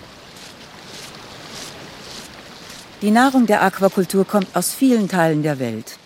Die 3.01 3.11
Nahrung 3.11 3.45
der 3.45 3.63
Aquakultur 3.63 4.25
kommt 4.25 4.47
aus 4.55 4.73
vielen 4.73 5.07
Teilen 5.07 5.41
der 5.41 5.59
Welt. 5.59 5.97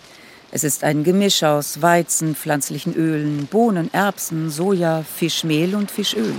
Es 0.52 0.64
ist 0.64 0.82
ein 0.82 1.04
Gemisch 1.04 1.44
aus 1.44 1.80
Weizen, 1.80 2.34
pflanzlichen 2.34 2.92
Ölen, 2.94 3.46
Bohnen, 3.46 3.92
Erbsen, 3.94 4.50
Soja, 4.50 5.04
Fischmehl 5.04 5.76
und 5.76 5.92
Fischöl. 5.92 6.34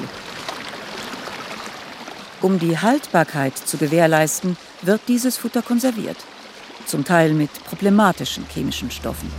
Um 2.41 2.59
die 2.59 2.77
Haltbarkeit 2.77 3.57
zu 3.57 3.77
gewährleisten, 3.77 4.57
wird 4.81 5.01
dieses 5.07 5.37
Futter 5.37 5.61
konserviert, 5.61 6.17
zum 6.85 7.05
Teil 7.05 7.33
mit 7.33 7.51
problematischen 7.63 8.45
chemischen 8.53 8.91
Stoffen. 8.91 9.31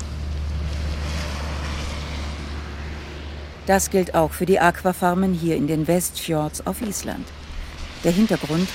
Das 3.67 3.91
gilt 3.91 4.14
auch 4.14 4.33
für 4.33 4.47
die 4.47 4.59
Aquafarmen 4.59 5.35
hier 5.35 5.57
in 5.57 5.67
den 5.67 5.87
Westfjords 5.87 6.67
auf 6.67 6.81
Island. 6.81 7.26
Der 8.05 8.12
Hintergrund? 8.12 8.69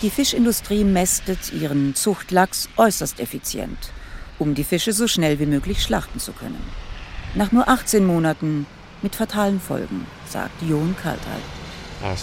Die 0.00 0.10
Fischindustrie 0.10 0.84
mästet 0.84 1.52
ihren 1.52 1.94
Zuchtlachs 1.94 2.68
äußerst 2.76 3.20
effizient 3.20 3.92
um 4.38 4.54
die 4.54 4.64
Fische 4.64 4.92
so 4.92 5.08
schnell 5.08 5.38
wie 5.38 5.46
möglich 5.46 5.82
schlachten 5.82 6.20
zu 6.20 6.32
können. 6.32 6.62
Nach 7.34 7.52
nur 7.52 7.68
18 7.68 8.04
Monaten 8.04 8.66
mit 9.02 9.14
fatalen 9.14 9.60
Folgen, 9.60 10.06
sagt 10.26 10.62
Jon 10.62 10.96
Kaltal. 11.00 11.40
Uh, 12.00 12.14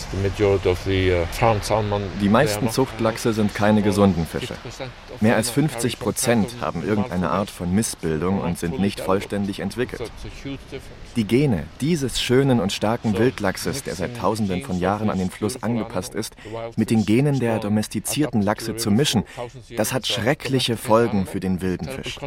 die 2.22 2.30
meisten 2.30 2.70
Zuchtlachse 2.70 3.34
sind 3.34 3.54
keine 3.54 3.82
gesunden 3.82 4.26
Fische. 4.26 4.56
Mehr 5.20 5.36
als 5.36 5.50
50 5.50 6.00
Prozent 6.00 6.56
haben 6.62 6.88
irgendeine 6.88 7.30
Art 7.30 7.50
von 7.50 7.74
Missbildung 7.74 8.40
und 8.40 8.58
sind 8.58 8.80
nicht 8.80 9.02
vollständig 9.02 9.60
entwickelt. 9.60 10.10
Die 11.18 11.26
Gene 11.26 11.66
dieses 11.82 12.22
schönen 12.22 12.62
und 12.62 12.72
starken 12.72 13.18
Wildlachses, 13.18 13.84
der 13.84 13.96
seit 13.96 14.18
Tausenden 14.18 14.62
von 14.64 14.80
Jahren 14.80 15.10
an 15.10 15.18
den 15.18 15.30
Fluss 15.30 15.62
angepasst 15.62 16.16
ist, 16.16 16.36
mit 16.78 16.90
den 16.90 17.06
Genen 17.06 17.40
der 17.40 17.60
domestizierten 17.60 18.42
Lachse 18.42 18.78
zu 18.78 18.92
mischen, 18.92 19.24
das 19.76 19.92
hat 19.92 20.08
schreckliche 20.08 20.78
Folgen 20.78 21.26
für 21.26 21.42
den 21.42 21.62
wilden 21.62 21.90
Fisch. 21.90 22.18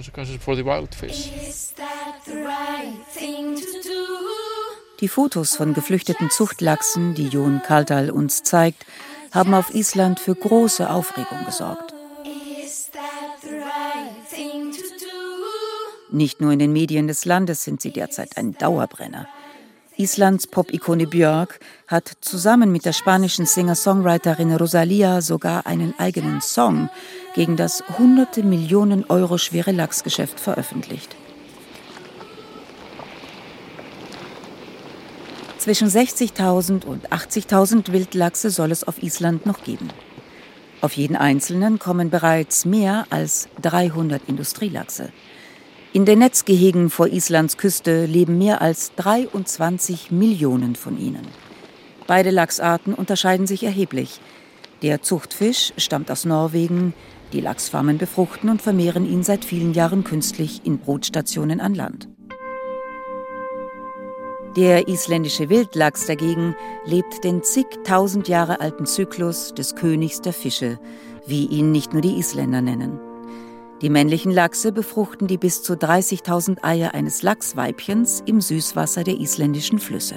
Die 5.01 5.09
Fotos 5.09 5.55
von 5.55 5.75
geflüchteten 5.75 6.29
Zuchtlachsen, 6.29 7.15
die 7.15 7.29
Jon 7.29 7.63
Kaltal 7.63 8.11
uns 8.11 8.43
zeigt, 8.43 8.85
haben 9.31 9.55
auf 9.55 9.73
Island 9.73 10.19
für 10.19 10.35
große 10.35 10.91
Aufregung 10.91 11.45
gesorgt. 11.45 11.95
Nicht 16.11 16.41
nur 16.41 16.51
in 16.53 16.59
den 16.59 16.73
Medien 16.73 17.07
des 17.07 17.25
Landes 17.27 17.63
sind 17.63 17.81
sie 17.81 17.93
derzeit 17.93 18.37
ein 18.37 18.55
Dauerbrenner. 18.55 19.29
Islands 19.97 20.49
Pop-Ikone 20.49 21.07
Björk 21.07 21.61
hat 21.87 22.11
zusammen 22.21 22.73
mit 22.73 22.85
der 22.85 22.93
spanischen 22.93 23.47
Singer-Songwriterin 23.47 24.55
Rosalia 24.55 25.21
sogar 25.21 25.67
einen 25.67 25.95
eigenen 25.99 26.41
Song 26.41 26.89
gegen 27.35 27.57
das 27.57 27.85
hunderte 27.99 28.43
Millionen 28.43 29.05
Euro 29.05 29.39
schwere 29.39 29.71
Zwischen 35.69 35.89
60.000 35.89 36.87
und 36.87 37.11
80.000 37.11 37.93
Wildlachse 37.93 38.49
soll 38.49 38.73
es 38.73 38.85
auf 38.85 39.03
Island 39.03 39.45
noch 39.45 39.65
geben. 39.65 39.91
Auf 40.81 40.95
jeden 40.95 41.15
einzelnen 41.15 41.79
kommen 41.79 42.09
bereits 42.09 42.65
mehr 42.65 43.05
als 43.11 43.51
300 43.61 44.23
Industrielachse. 44.29 45.11
In 45.93 46.07
den 46.07 46.21
Netzgehegen 46.21 46.89
vor 46.89 47.09
Islands 47.09 47.59
Küste 47.59 48.07
leben 48.07 48.39
mehr 48.39 48.63
als 48.63 48.93
23 48.97 50.11
Millionen 50.11 50.75
von 50.75 50.99
ihnen. 50.99 51.29
Beide 52.07 52.31
Lachsarten 52.31 52.95
unterscheiden 52.95 53.47
sich 53.47 53.63
erheblich. 53.63 54.21
Der 54.81 55.03
Zuchtfisch 55.03 55.75
stammt 55.77 56.11
aus 56.11 56.25
Norwegen, 56.25 56.95
die 57.35 57.43
Lachsfarmen 57.43 57.99
befruchten 57.99 58.49
und 58.49 58.63
vermehren 58.63 59.05
ihn 59.05 59.23
seit 59.23 59.45
vielen 59.45 59.75
Jahren 59.75 60.03
künstlich 60.03 60.63
in 60.65 60.79
Brutstationen 60.79 61.61
an 61.61 61.75
Land. 61.75 62.09
Der 64.59 64.89
isländische 64.89 65.51
Wildlachs 65.51 66.07
dagegen 66.07 66.57
lebt 66.85 67.23
den 67.23 67.45
zigtausend 67.45 68.27
Jahre 68.27 68.61
alten 68.61 68.87
Zyklus 68.87 69.55
des 69.55 69.77
Königs 69.77 70.21
der 70.21 70.33
Fische, 70.33 70.81
wie 71.29 71.47
ihn 71.47 71.71
nicht 71.71 71.93
nur 71.93 72.03
die 72.03 72.19
Isländer 72.19 72.61
nennen. 72.61 72.99
Die 73.83 73.89
männlichen 73.89 74.33
Lachse 74.33 74.73
befruchten 74.73 75.29
die 75.29 75.39
bis 75.39 75.63
zu 75.63 75.75
30.000 75.75 76.65
Eier 76.65 76.93
eines 76.93 77.23
Lachsweibchens 77.23 78.25
im 78.27 78.41
Süßwasser 78.41 79.05
der 79.05 79.21
isländischen 79.21 79.79
Flüsse. 79.79 80.17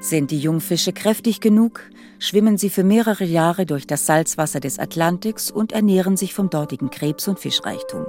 Sind 0.00 0.32
die 0.32 0.40
Jungfische 0.40 0.92
kräftig 0.92 1.40
genug, 1.40 1.80
schwimmen 2.18 2.58
sie 2.58 2.70
für 2.70 2.82
mehrere 2.82 3.22
Jahre 3.22 3.66
durch 3.66 3.86
das 3.86 4.04
Salzwasser 4.04 4.58
des 4.58 4.80
Atlantiks 4.80 5.52
und 5.52 5.70
ernähren 5.70 6.16
sich 6.16 6.34
vom 6.34 6.50
dortigen 6.50 6.90
Krebs- 6.90 7.28
und 7.28 7.38
Fischreichtum. 7.38 8.04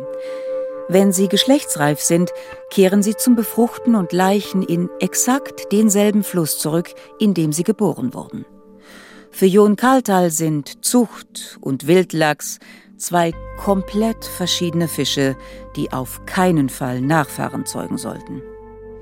Wenn 0.87 1.11
sie 1.11 1.27
geschlechtsreif 1.27 1.99
sind, 1.99 2.31
kehren 2.69 3.01
sie 3.01 3.15
zum 3.15 3.35
Befruchten 3.35 3.95
und 3.95 4.13
Leichen 4.13 4.61
in 4.61 4.89
exakt 4.99 5.71
denselben 5.71 6.23
Fluss 6.23 6.59
zurück, 6.59 6.93
in 7.19 7.33
dem 7.33 7.51
sie 7.53 7.63
geboren 7.63 8.13
wurden. 8.13 8.45
Für 9.31 9.47
Jon 9.47 9.75
Kaltal 9.75 10.29
sind 10.29 10.85
Zucht 10.85 11.57
und 11.59 11.87
Wildlachs 11.87 12.59
zwei 12.97 13.33
komplett 13.57 14.23
verschiedene 14.23 14.87
Fische, 14.87 15.35
die 15.75 15.91
auf 15.91 16.25
keinen 16.25 16.69
Fall 16.69 17.01
Nachfahren 17.01 17.65
zeugen 17.65 17.97
sollten. 17.97 18.41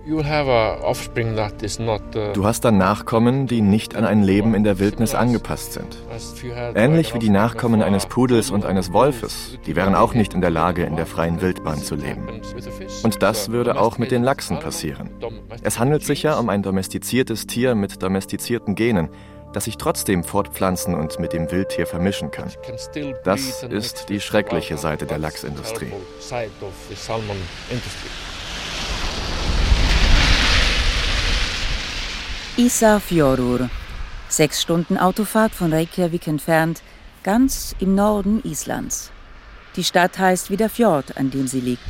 Uh, 0.05 0.21
du 2.33 2.45
hast 2.45 2.65
dann 2.65 2.77
Nachkommen, 2.77 3.47
die 3.47 3.61
nicht 3.61 3.95
an 3.95 4.03
ein 4.03 4.21
Leben 4.21 4.53
in 4.53 4.65
der 4.65 4.77
Wildnis 4.79 5.15
angepasst 5.15 5.73
sind. 5.73 5.97
Ähnlich 6.75 7.13
wie 7.13 7.19
die 7.19 7.29
Nachkommen 7.29 7.81
eines 7.81 8.07
Pudels 8.07 8.51
und 8.51 8.65
eines 8.65 8.91
Wolfes, 8.91 9.57
die 9.65 9.77
wären 9.77 9.95
auch 9.95 10.13
nicht 10.13 10.33
in 10.33 10.41
der 10.41 10.49
Lage, 10.49 10.83
in 10.83 10.97
der 10.97 11.05
freien 11.05 11.39
Wildbahn 11.39 11.77
zu 11.77 11.95
leben. 11.95 12.27
Und 13.03 13.23
das 13.23 13.49
würde 13.51 13.79
auch 13.79 13.97
mit 13.97 14.11
den 14.11 14.23
Lachsen 14.23 14.59
passieren. 14.59 15.09
Es 15.61 15.79
handelt 15.79 16.03
sich 16.03 16.23
ja 16.23 16.37
um 16.37 16.49
ein 16.49 16.63
domestiziertes 16.63 17.47
Tier 17.47 17.73
mit 17.73 18.03
domestizierten 18.03 18.75
Genen, 18.75 19.07
das 19.53 19.65
sich 19.65 19.77
trotzdem 19.77 20.25
fortpflanzen 20.25 20.95
und 20.95 21.17
mit 21.19 21.31
dem 21.31 21.49
Wildtier 21.49 21.87
vermischen 21.87 22.29
kann. 22.29 22.51
Das 23.23 23.63
ist 23.63 24.09
die 24.09 24.19
schreckliche 24.19 24.77
Seite 24.77 25.05
der 25.05 25.19
Lachsindustrie. 25.19 25.93
Isafjordur. 32.55 33.67
Sechs 34.29 34.61
Stunden 34.61 34.99
Autofahrt 34.99 35.55
von 35.55 35.73
Reykjavik 35.73 36.27
entfernt, 36.27 36.83
ganz 37.23 37.75
im 37.79 37.95
Norden 37.95 38.43
Islands. 38.43 39.09
Die 39.75 39.83
Stadt 39.83 40.19
heißt 40.19 40.51
wie 40.51 40.57
der 40.57 40.69
Fjord, 40.69 41.17
an 41.17 41.31
dem 41.31 41.47
sie 41.47 41.61
liegt. 41.61 41.81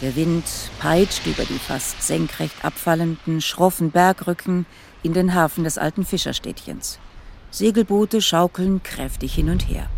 Der 0.00 0.16
Wind 0.16 0.44
peitscht 0.78 1.26
über 1.26 1.44
die 1.44 1.58
fast 1.58 2.02
senkrecht 2.02 2.64
abfallenden, 2.64 3.42
schroffen 3.42 3.90
Bergrücken 3.90 4.64
in 5.02 5.12
den 5.12 5.34
Hafen 5.34 5.62
des 5.62 5.76
alten 5.76 6.06
Fischerstädtchens. 6.06 6.98
Segelboote 7.50 8.22
schaukeln 8.22 8.82
kräftig 8.82 9.34
hin 9.34 9.50
und 9.50 9.68
her. 9.68 9.90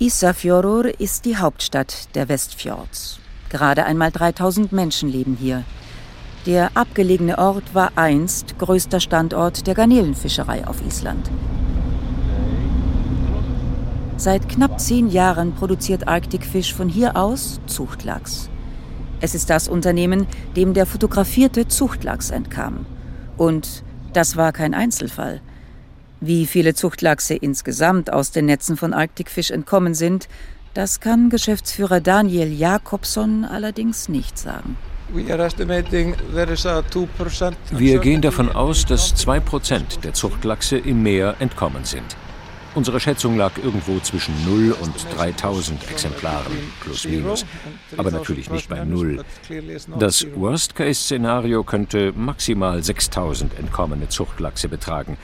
Isafjordur 0.00 1.00
ist 1.00 1.24
die 1.24 1.38
Hauptstadt 1.38 2.14
der 2.14 2.28
Westfjords. 2.28 3.20
Gerade 3.48 3.86
einmal 3.86 4.10
3000 4.10 4.70
Menschen 4.70 5.08
leben 5.08 5.38
hier. 5.40 5.64
Der 6.46 6.76
abgelegene 6.76 7.38
Ort 7.38 7.72
war 7.72 7.92
einst 7.94 8.58
größter 8.58 8.98
Standort 8.98 9.66
der 9.68 9.74
Garnelenfischerei 9.74 10.66
auf 10.66 10.84
Island. 10.84 11.30
Seit 14.16 14.48
knapp 14.48 14.80
zehn 14.80 15.08
Jahren 15.08 15.52
produziert 15.54 16.08
Arctic 16.08 16.44
Fish 16.44 16.74
von 16.74 16.88
hier 16.88 17.16
aus 17.16 17.60
Zuchtlachs. 17.66 18.50
Es 19.20 19.36
ist 19.36 19.50
das 19.50 19.68
Unternehmen, 19.68 20.26
dem 20.56 20.74
der 20.74 20.86
fotografierte 20.86 21.68
Zuchtlachs 21.68 22.30
entkam. 22.30 22.86
Und 23.36 23.84
das 24.12 24.36
war 24.36 24.52
kein 24.52 24.74
Einzelfall. 24.74 25.40
Wie 26.20 26.46
viele 26.46 26.74
Zuchtlachse 26.74 27.34
insgesamt 27.34 28.12
aus 28.12 28.32
den 28.32 28.46
Netzen 28.46 28.76
von 28.76 28.94
Arctic 28.94 29.30
Fish 29.30 29.52
entkommen 29.52 29.94
sind, 29.94 30.28
das 30.74 30.98
kann 30.98 31.30
Geschäftsführer 31.30 32.00
Daniel 32.00 32.52
Jakobson 32.52 33.44
allerdings 33.44 34.08
nicht 34.08 34.38
sagen. 34.38 34.76
Wir 37.70 37.98
gehen 37.98 38.22
davon 38.22 38.50
aus, 38.50 38.86
dass 38.86 39.14
2% 39.14 40.00
der 40.00 40.14
Zuchtlachse 40.14 40.78
im 40.78 41.02
Meer 41.02 41.36
entkommen 41.38 41.84
sind. 41.84 42.16
Unsere 42.74 42.98
Schätzung 43.00 43.36
lag 43.36 43.52
irgendwo 43.62 43.98
zwischen 44.00 44.34
0 44.46 44.72
und 44.80 44.94
3000 45.14 45.90
Exemplaren, 45.90 46.52
plus 46.80 47.06
minus, 47.06 47.44
aber 47.98 48.10
natürlich 48.10 48.50
nicht 48.50 48.70
bei 48.70 48.82
0. 48.82 49.22
Das 49.98 50.26
Worst-Case-Szenario 50.34 51.64
könnte 51.64 52.14
maximal 52.16 52.82
6000 52.82 53.58
entkommene 53.58 54.08
Zuchtlachse 54.08 54.68
betragen. 54.68 55.18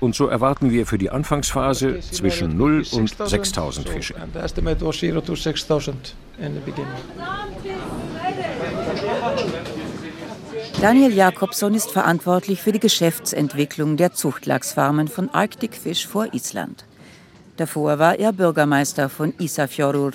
Und 0.00 0.16
so 0.16 0.26
erwarten 0.26 0.72
wir 0.72 0.84
für 0.84 0.98
die 0.98 1.10
Anfangsphase 1.10 2.00
zwischen 2.00 2.56
0 2.56 2.84
und 2.90 3.14
6000 3.24 3.88
Fische. 3.88 4.14
Daniel 10.80 11.12
Jakobson 11.12 11.74
ist 11.74 11.92
verantwortlich 11.92 12.60
für 12.60 12.72
die 12.72 12.80
Geschäftsentwicklung 12.80 13.96
der 13.96 14.12
Zuchtlachsfarmen 14.12 15.06
von 15.06 15.30
Arctic 15.30 15.76
Fish 15.76 16.06
vor 16.06 16.34
Island. 16.34 16.84
Davor 17.56 17.98
war 18.00 18.18
er 18.18 18.32
Bürgermeister 18.32 19.08
von 19.08 19.32
Isafjordur, 19.38 20.12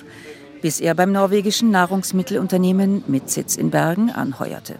bis 0.60 0.80
er 0.80 0.94
beim 0.94 1.12
norwegischen 1.12 1.70
Nahrungsmittelunternehmen 1.70 3.04
mit 3.06 3.30
Sitz 3.30 3.56
in 3.56 3.70
Bergen 3.70 4.10
anheuerte. 4.10 4.74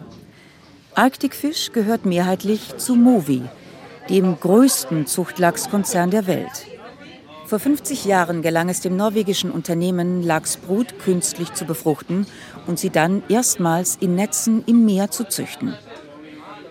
Arctic 0.93 1.33
Fish 1.33 1.71
gehört 1.71 2.05
mehrheitlich 2.05 2.77
zu 2.77 2.95
Movi, 2.95 3.41
dem 4.09 4.39
größten 4.39 5.07
Zuchtlachskonzern 5.07 6.11
der 6.11 6.27
Welt. 6.27 6.67
Vor 7.49 7.57
50 7.57 8.05
Jahren 8.05 8.43
gelang 8.43 8.69
es 8.69 8.79
dem 8.79 8.95
norwegischen 8.95 9.49
Unternehmen, 9.49 10.21
Lachsbrut 10.21 10.99
künstlich 10.99 11.51
zu 11.55 11.65
befruchten 11.65 12.27
und 12.67 12.77
sie 12.77 12.91
dann 12.91 13.23
erstmals 13.27 13.97
in 13.99 14.13
Netzen 14.13 14.63
im 14.67 14.85
Meer 14.85 15.09
zu 15.09 15.27
züchten. 15.27 15.73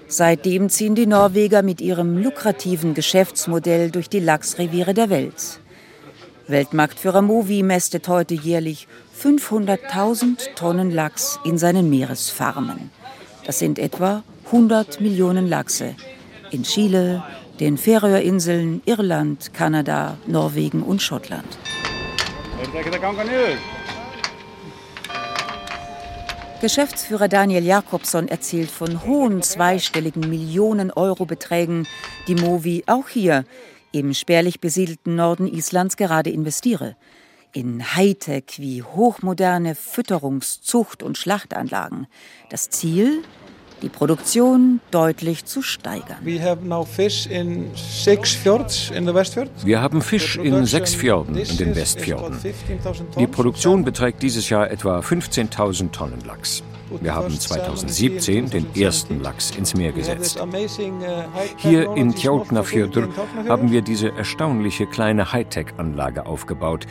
Seitdem 0.06 0.68
ziehen 0.68 0.94
die 0.94 1.08
Norweger 1.08 1.62
mit 1.62 1.80
ihrem 1.80 2.22
lukrativen 2.22 2.94
Geschäftsmodell 2.94 3.90
durch 3.90 4.08
die 4.08 4.20
Lachsreviere 4.20 4.94
der 4.94 5.10
Welt. 5.10 5.58
Weltmarktführer 6.46 7.22
Movi 7.22 7.64
mästet 7.64 8.06
heute 8.06 8.34
jährlich 8.34 8.86
500.000 9.20 10.54
Tonnen 10.54 10.92
Lachs 10.92 11.40
in 11.44 11.58
seinen 11.58 11.90
Meeresfarmen. 11.90 12.92
Das 13.44 13.58
sind 13.58 13.80
etwa 13.80 14.22
100 14.46 15.00
Millionen 15.00 15.48
Lachse 15.48 15.96
in 16.52 16.62
Chile, 16.62 17.24
den 17.60 17.76
Färöerinseln, 17.76 18.82
Irland, 18.84 19.52
Kanada, 19.52 20.16
Norwegen 20.26 20.82
und 20.82 21.02
Schottland. 21.02 21.58
Geschäftsführer 26.60 27.28
Daniel 27.28 27.64
Jakobson 27.64 28.28
erzählt 28.28 28.70
von 28.70 29.04
hohen 29.04 29.42
zweistelligen 29.42 30.28
Millionen-Euro-Beträgen, 30.28 31.86
die 32.26 32.34
Movi 32.34 32.82
auch 32.86 33.08
hier 33.08 33.44
im 33.92 34.12
spärlich 34.12 34.60
besiedelten 34.60 35.14
Norden 35.14 35.46
Islands 35.46 35.96
gerade 35.96 36.30
investiere. 36.30 36.96
In 37.52 37.96
Hightech 37.96 38.58
wie 38.58 38.82
hochmoderne 38.82 39.74
Fütterungs-, 39.74 40.60
Zucht- 40.60 41.02
und 41.02 41.16
Schlachtanlagen. 41.16 42.06
Das 42.50 42.68
Ziel? 42.70 43.22
Die 43.82 43.88
Produktion 43.88 44.80
deutlich 44.90 45.44
zu 45.44 45.62
steigern. 45.62 46.18
Wir 46.22 46.42
haben 46.42 46.68
Fisch 46.84 47.26
in 47.26 47.70
sechs 47.74 48.34
Fjorden 48.34 48.56
in 51.36 51.56
den 51.56 51.74
Westfjorden. 51.74 52.38
Die 53.18 53.26
Produktion 53.26 53.84
beträgt 53.84 54.22
dieses 54.22 54.48
Jahr 54.48 54.70
etwa 54.70 55.00
15.000 55.00 55.90
Tonnen 55.90 56.20
Lachs. 56.26 56.62
Wir 57.00 57.14
haben 57.14 57.38
2017 57.38 58.50
den 58.50 58.66
ersten 58.74 59.20
Lachs 59.20 59.50
ins 59.50 59.74
Meer 59.74 59.92
gesetzt. 59.92 60.42
Hier 61.58 61.94
in 61.96 62.14
Tjautnafjörður 62.14 63.08
haben 63.46 63.70
wir 63.70 63.82
diese 63.82 64.12
erstaunliche 64.12 64.86
kleine 64.86 65.32
Hightech-Anlage 65.32 66.26
aufgebaut, 66.26 66.86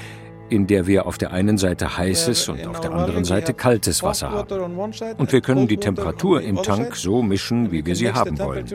in 0.49 0.67
der 0.67 0.88
wir 0.88 1.05
auf 1.05 1.17
der 1.17 1.31
einen 1.31 1.57
Seite 1.57 1.97
heißes 1.97 2.49
und 2.49 2.65
auf 2.67 2.79
der 2.79 2.91
anderen 2.91 3.25
Seite 3.25 3.53
kaltes 3.53 4.03
Wasser 4.03 4.31
haben. 4.31 4.79
Und 5.17 5.31
wir 5.31 5.41
können 5.41 5.67
die 5.67 5.77
Temperatur 5.77 6.41
im 6.41 6.62
Tank 6.63 6.95
so 6.95 7.21
mischen, 7.21 7.71
wie 7.71 7.86
wir 7.86 7.95
sie 7.95 8.12
haben 8.12 8.38
wollen. 8.39 8.65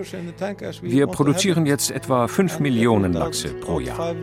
Wir 0.82 1.06
produzieren 1.06 1.66
jetzt 1.66 1.90
etwa 1.90 2.28
5 2.28 2.61
Millionen 2.61 3.12
Lachse 3.12 3.48
pro 3.48 3.80
Jahr. 3.80 4.14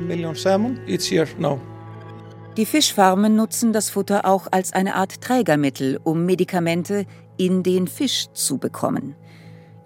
Die 2.57 2.65
Fischfarmen 2.65 3.35
nutzen 3.35 3.73
das 3.73 3.89
Futter 3.89 4.25
auch 4.25 4.47
als 4.51 4.73
eine 4.73 4.95
Art 4.95 5.21
Trägermittel, 5.21 5.99
um 6.03 6.25
Medikamente 6.25 7.05
in 7.37 7.63
den 7.63 7.87
Fisch 7.87 8.27
zu 8.33 8.57
bekommen. 8.57 9.15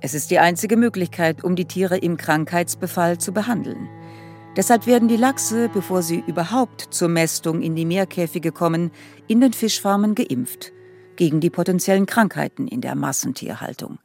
Es 0.02 0.13
ist 0.13 0.32
die 0.32 0.39
einzige 0.39 0.76
Möglichkeit, 0.76 1.43
um 1.43 1.56
die 1.56 1.65
Tiere 1.65 1.97
im 1.97 2.17
Krankheitsbefall 2.17 3.19
zu 3.19 3.32
behandeln. 3.32 3.88
Deshalb 4.56 4.86
werden 4.86 5.08
die 5.08 5.18
Lachse, 5.18 5.68
bevor 5.68 6.04
sie 6.04 6.24
überhaupt 6.28 6.88
zur 6.92 7.08
Mästung 7.08 7.63
in 7.63 7.76
die 7.76 7.86
Meerkäfige 7.86 8.52
kommen, 8.52 8.92
in 9.28 9.42
den 9.42 9.52
Fischfarmen 9.52 10.13
geimpft. 10.13 10.72
Gegen 11.16 11.39
die 11.39 11.50
potenziellen 11.50 12.06
Krankheiten 12.06 12.68
in 12.68 12.80
der 12.82 12.94
Massentierhaltung. 12.94 13.98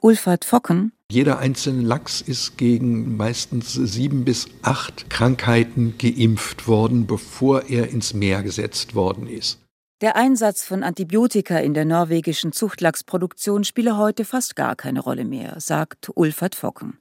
Ulfert 0.00 0.44
Focken. 0.44 0.92
Jeder 1.10 1.38
einzelne 1.38 1.82
Lachs 1.82 2.20
ist 2.20 2.58
gegen 2.58 3.16
meistens 3.16 3.74
sieben 3.74 4.24
bis 4.24 4.46
acht 4.62 5.08
Krankheiten 5.08 5.94
geimpft 5.98 6.66
worden, 6.66 7.06
bevor 7.06 7.66
er 7.68 7.88
ins 7.88 8.12
Meer 8.12 8.42
gesetzt 8.42 8.96
worden 8.96 9.28
ist. 9.28 9.60
Der 10.00 10.16
Einsatz 10.16 10.64
von 10.64 10.82
Antibiotika 10.82 11.58
in 11.58 11.74
der 11.74 11.84
norwegischen 11.84 12.52
Zuchtlachsproduktion 12.52 13.62
spiele 13.62 13.96
heute 13.96 14.24
fast 14.24 14.56
gar 14.56 14.74
keine 14.74 15.00
Rolle 15.00 15.24
mehr, 15.24 15.60
sagt 15.60 16.10
Ulfert 16.14 16.56
Focken. 16.56 16.98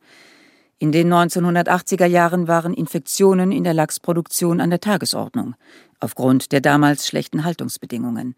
In 0.77 0.91
den 0.91 1.11
1980er 1.11 2.05
Jahren 2.05 2.49
waren 2.49 2.73
Infektionen 2.73 3.53
in 3.53 3.63
der 3.63 3.73
Lachsproduktion 3.73 4.59
an 4.59 4.69
der 4.69 4.81
Tagesordnung, 4.81 5.55
aufgrund 6.01 6.51
der 6.51 6.59
damals 6.59 7.07
schlechten 7.07 7.45
Haltungsbedingungen. 7.45 8.35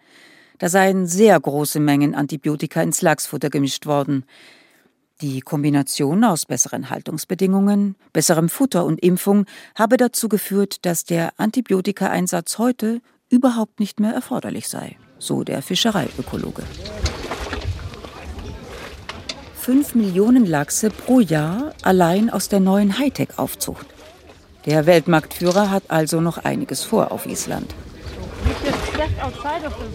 Da 0.60 0.69
seien 0.69 1.08
sehr 1.08 1.39
große 1.39 1.80
Mengen 1.80 2.13
Antibiotika 2.13 2.82
ins 2.82 3.02
Lachsfutter 3.02 3.50
gemischt 3.50 3.88
worden. 3.88 4.23
Die 5.19 5.41
Kombination 5.41 6.23
aus 6.23 6.45
besseren 6.45 6.91
Haltungsbedingungen, 6.91 7.95
besserem 8.13 8.50
Futter 8.50 8.86
und 8.86 9.00
Impfung 9.00 9.45
habe 9.73 9.97
dazu 9.97 10.30
geführt, 10.30 10.86
dass 10.86 11.06
der 11.06 11.32
Antibiotikaeinsatz 11.38 12.60
heute 12.60 13.02
überhaupt 13.30 13.80
nicht 13.80 14.00
mehr 14.00 14.13
erforderlich 14.13 14.67
sei, 14.67 14.95
so 15.17 15.43
der 15.43 15.63
Fischereiökologe. 15.63 16.62
5 19.67 19.95
Millionen 19.95 20.45
Lachse 20.45 20.89
pro 20.89 21.19
Jahr 21.19 21.73
allein 21.82 22.30
aus 22.30 22.47
der 22.47 22.62
neuen 22.62 22.97
Hightech-Aufzucht. 22.97 23.86
Der 24.65 24.86
Weltmarktführer 24.86 25.69
hat 25.69 25.84
also 25.89 26.21
noch 26.21 26.38
einiges 26.38 26.86
vor 26.86 27.12
auf 27.12 27.25
Island. 27.25 27.75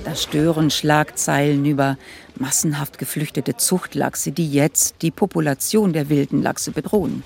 Da 0.05 0.15
stören 0.15 0.71
Schlagzeilen 0.71 1.65
über 1.65 1.97
massenhaft 2.35 2.99
geflüchtete 2.99 3.57
Zuchtlachse, 3.57 4.31
die 4.31 4.53
jetzt 4.53 4.97
die 5.01 5.11
Population 5.11 5.95
der 5.95 6.11
wilden 6.11 6.43
Lachse 6.43 6.71
bedrohen. 6.71 7.23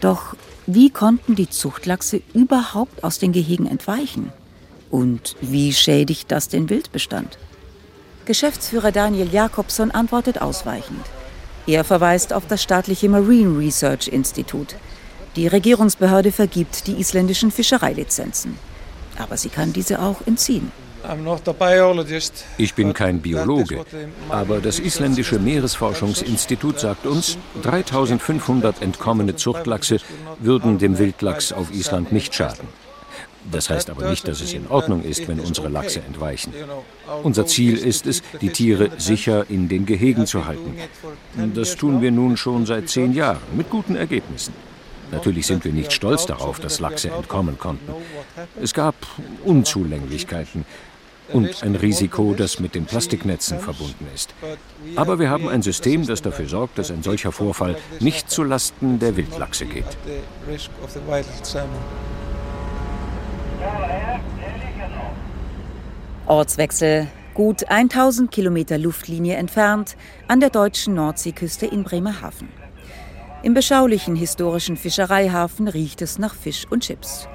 Doch 0.00 0.34
wie 0.66 0.90
konnten 0.90 1.36
die 1.36 1.48
Zuchtlachse 1.48 2.22
überhaupt 2.34 3.04
aus 3.04 3.20
den 3.20 3.30
Gehegen 3.30 3.66
entweichen? 3.66 4.32
Und 4.90 5.36
wie 5.40 5.72
schädigt 5.72 6.32
das 6.32 6.48
den 6.48 6.68
Wildbestand? 6.68 7.38
Geschäftsführer 8.24 8.90
Daniel 8.90 9.32
Jakobson 9.32 9.92
antwortet 9.92 10.42
ausweichend. 10.42 11.06
Er 11.70 11.84
verweist 11.84 12.32
auf 12.32 12.48
das 12.48 12.64
staatliche 12.64 13.08
Marine 13.08 13.56
Research 13.56 14.08
Institute. 14.08 14.74
Die 15.36 15.46
Regierungsbehörde 15.46 16.32
vergibt 16.32 16.88
die 16.88 16.98
isländischen 16.98 17.52
Fischereilizenzen. 17.52 18.58
Aber 19.16 19.36
sie 19.36 19.50
kann 19.50 19.72
diese 19.72 20.02
auch 20.02 20.16
entziehen. 20.26 20.72
Ich 22.58 22.74
bin 22.74 22.92
kein 22.92 23.20
Biologe, 23.20 23.84
aber 24.28 24.58
das 24.58 24.80
isländische 24.80 25.38
Meeresforschungsinstitut 25.38 26.80
sagt 26.80 27.06
uns, 27.06 27.38
3500 27.62 28.82
entkommene 28.82 29.36
Zuchtlachse 29.36 29.98
würden 30.40 30.78
dem 30.78 30.98
Wildlachs 30.98 31.52
auf 31.52 31.72
Island 31.72 32.10
nicht 32.10 32.34
schaden. 32.34 32.66
Das 33.50 33.70
heißt 33.70 33.90
aber 33.90 34.10
nicht, 34.10 34.28
dass 34.28 34.40
es 34.40 34.52
in 34.52 34.66
Ordnung 34.68 35.02
ist, 35.02 35.26
wenn 35.28 35.40
unsere 35.40 35.68
Lachse 35.68 36.00
entweichen. 36.00 36.52
Unser 37.22 37.46
Ziel 37.46 37.76
ist 37.76 38.06
es, 38.06 38.22
die 38.40 38.50
Tiere 38.50 38.90
sicher 38.98 39.46
in 39.48 39.68
den 39.68 39.86
Gehegen 39.86 40.26
zu 40.26 40.46
halten. 40.46 40.76
Das 41.54 41.76
tun 41.76 42.02
wir 42.02 42.10
nun 42.10 42.36
schon 42.36 42.66
seit 42.66 42.88
zehn 42.88 43.12
Jahren 43.12 43.40
mit 43.56 43.70
guten 43.70 43.96
Ergebnissen. 43.96 44.52
Natürlich 45.10 45.46
sind 45.46 45.64
wir 45.64 45.72
nicht 45.72 45.92
stolz 45.92 46.26
darauf, 46.26 46.60
dass 46.60 46.80
Lachse 46.80 47.10
entkommen 47.10 47.58
konnten. 47.58 47.92
Es 48.60 48.74
gab 48.74 48.94
Unzulänglichkeiten 49.44 50.64
und 51.32 51.62
ein 51.62 51.76
Risiko, 51.76 52.34
das 52.34 52.60
mit 52.60 52.74
den 52.74 52.84
Plastiknetzen 52.84 53.60
verbunden 53.60 54.06
ist. 54.14 54.34
Aber 54.96 55.18
wir 55.18 55.30
haben 55.30 55.48
ein 55.48 55.62
System, 55.62 56.06
das 56.06 56.22
dafür 56.22 56.48
sorgt, 56.48 56.78
dass 56.78 56.90
ein 56.90 57.02
solcher 57.02 57.32
Vorfall 57.32 57.76
nicht 58.00 58.30
zulasten 58.30 58.98
der 58.98 59.16
Wildlachse 59.16 59.66
geht. 59.66 59.84
Ortswechsel 66.26 67.08
gut 67.34 67.68
1000 67.68 68.30
Kilometer 68.30 68.78
Luftlinie 68.78 69.36
entfernt 69.36 69.96
an 70.28 70.40
der 70.40 70.50
deutschen 70.50 70.94
Nordseeküste 70.94 71.66
in 71.66 71.82
Bremerhaven. 71.82 72.48
Im 73.42 73.54
beschaulichen 73.54 74.14
historischen 74.14 74.76
Fischereihafen 74.76 75.66
riecht 75.66 76.02
es 76.02 76.18
nach 76.18 76.34
Fisch 76.34 76.66
und 76.70 76.84
Chips. 76.84 77.26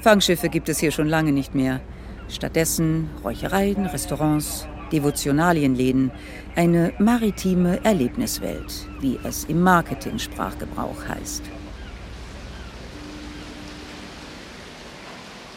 Fangschiffe 0.00 0.48
gibt 0.48 0.68
es 0.68 0.78
hier 0.78 0.90
schon 0.90 1.08
lange 1.08 1.32
nicht 1.32 1.54
mehr. 1.54 1.80
Stattdessen 2.28 3.08
Räuchereien, 3.22 3.86
Restaurants, 3.86 4.66
Devotionalienläden, 4.92 6.10
eine 6.56 6.92
maritime 6.98 7.84
Erlebniswelt, 7.84 8.88
wie 9.00 9.18
es 9.24 9.44
im 9.44 9.62
Marketing-Sprachgebrauch 9.62 11.08
heißt. 11.08 11.42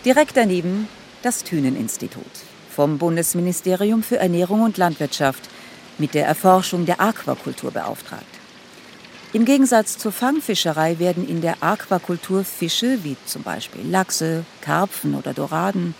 Direkt 0.06 0.38
daneben 0.38 0.88
das 1.24 1.44
Thünen-Institut 1.44 2.24
vom 2.70 2.98
Bundesministerium 3.00 4.04
für 4.04 4.18
Ernährung 4.18 4.62
und 4.62 4.78
Landwirtschaft 4.78 5.50
mit 5.98 6.14
der 6.14 6.28
Erforschung 6.28 6.86
der 6.86 7.02
Aquakultur 7.02 7.72
beauftragt. 7.72 8.24
Im 9.34 9.44
Gegensatz 9.44 9.98
zur 9.98 10.12
Fangfischerei 10.12 11.00
werden 11.00 11.28
in 11.28 11.42
der 11.42 11.62
Aquakultur 11.62 12.44
Fische 12.44 13.04
wie 13.04 13.18
zum 13.26 13.44
Beispiel 13.44 13.82
Lachse, 13.90 14.46
Karpfen 14.62 15.16
oder 15.16 15.34
Doraden, 15.34 15.96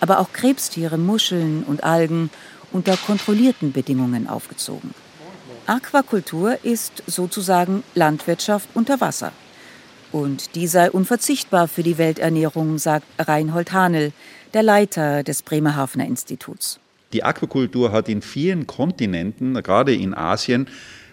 aber 0.00 0.18
auch 0.18 0.32
Krebstiere, 0.32 0.98
Muscheln 0.98 1.62
und 1.64 1.84
Algen 1.84 2.30
unter 2.72 2.96
kontrollierten 2.96 3.72
Bedingungen 3.72 4.26
aufgezogen. 4.26 4.94
Aquakultur 5.66 6.58
ist 6.64 7.04
sozusagen 7.06 7.84
Landwirtschaft 7.94 8.68
unter 8.74 9.00
Wasser. 9.00 9.32
Und 10.12 10.54
die 10.54 10.66
sei 10.66 10.90
unverzichtbar 10.90 11.68
für 11.68 11.82
die 11.82 11.98
Welternährung, 11.98 12.78
sagt 12.78 13.06
Reinhold 13.18 13.72
Hanel, 13.72 14.12
der 14.52 14.62
Leiter 14.62 15.22
des 15.22 15.42
Bremerhavener 15.42 16.06
Instituts. 16.06 16.78
Die 17.14 17.24
Aquakultur 17.24 17.92
hat 17.92 18.08
in 18.08 18.22
vielen 18.22 18.66
Kontinenten, 18.66 19.54
gerade 19.62 19.94
in 19.94 20.14
Asien, 20.14 20.68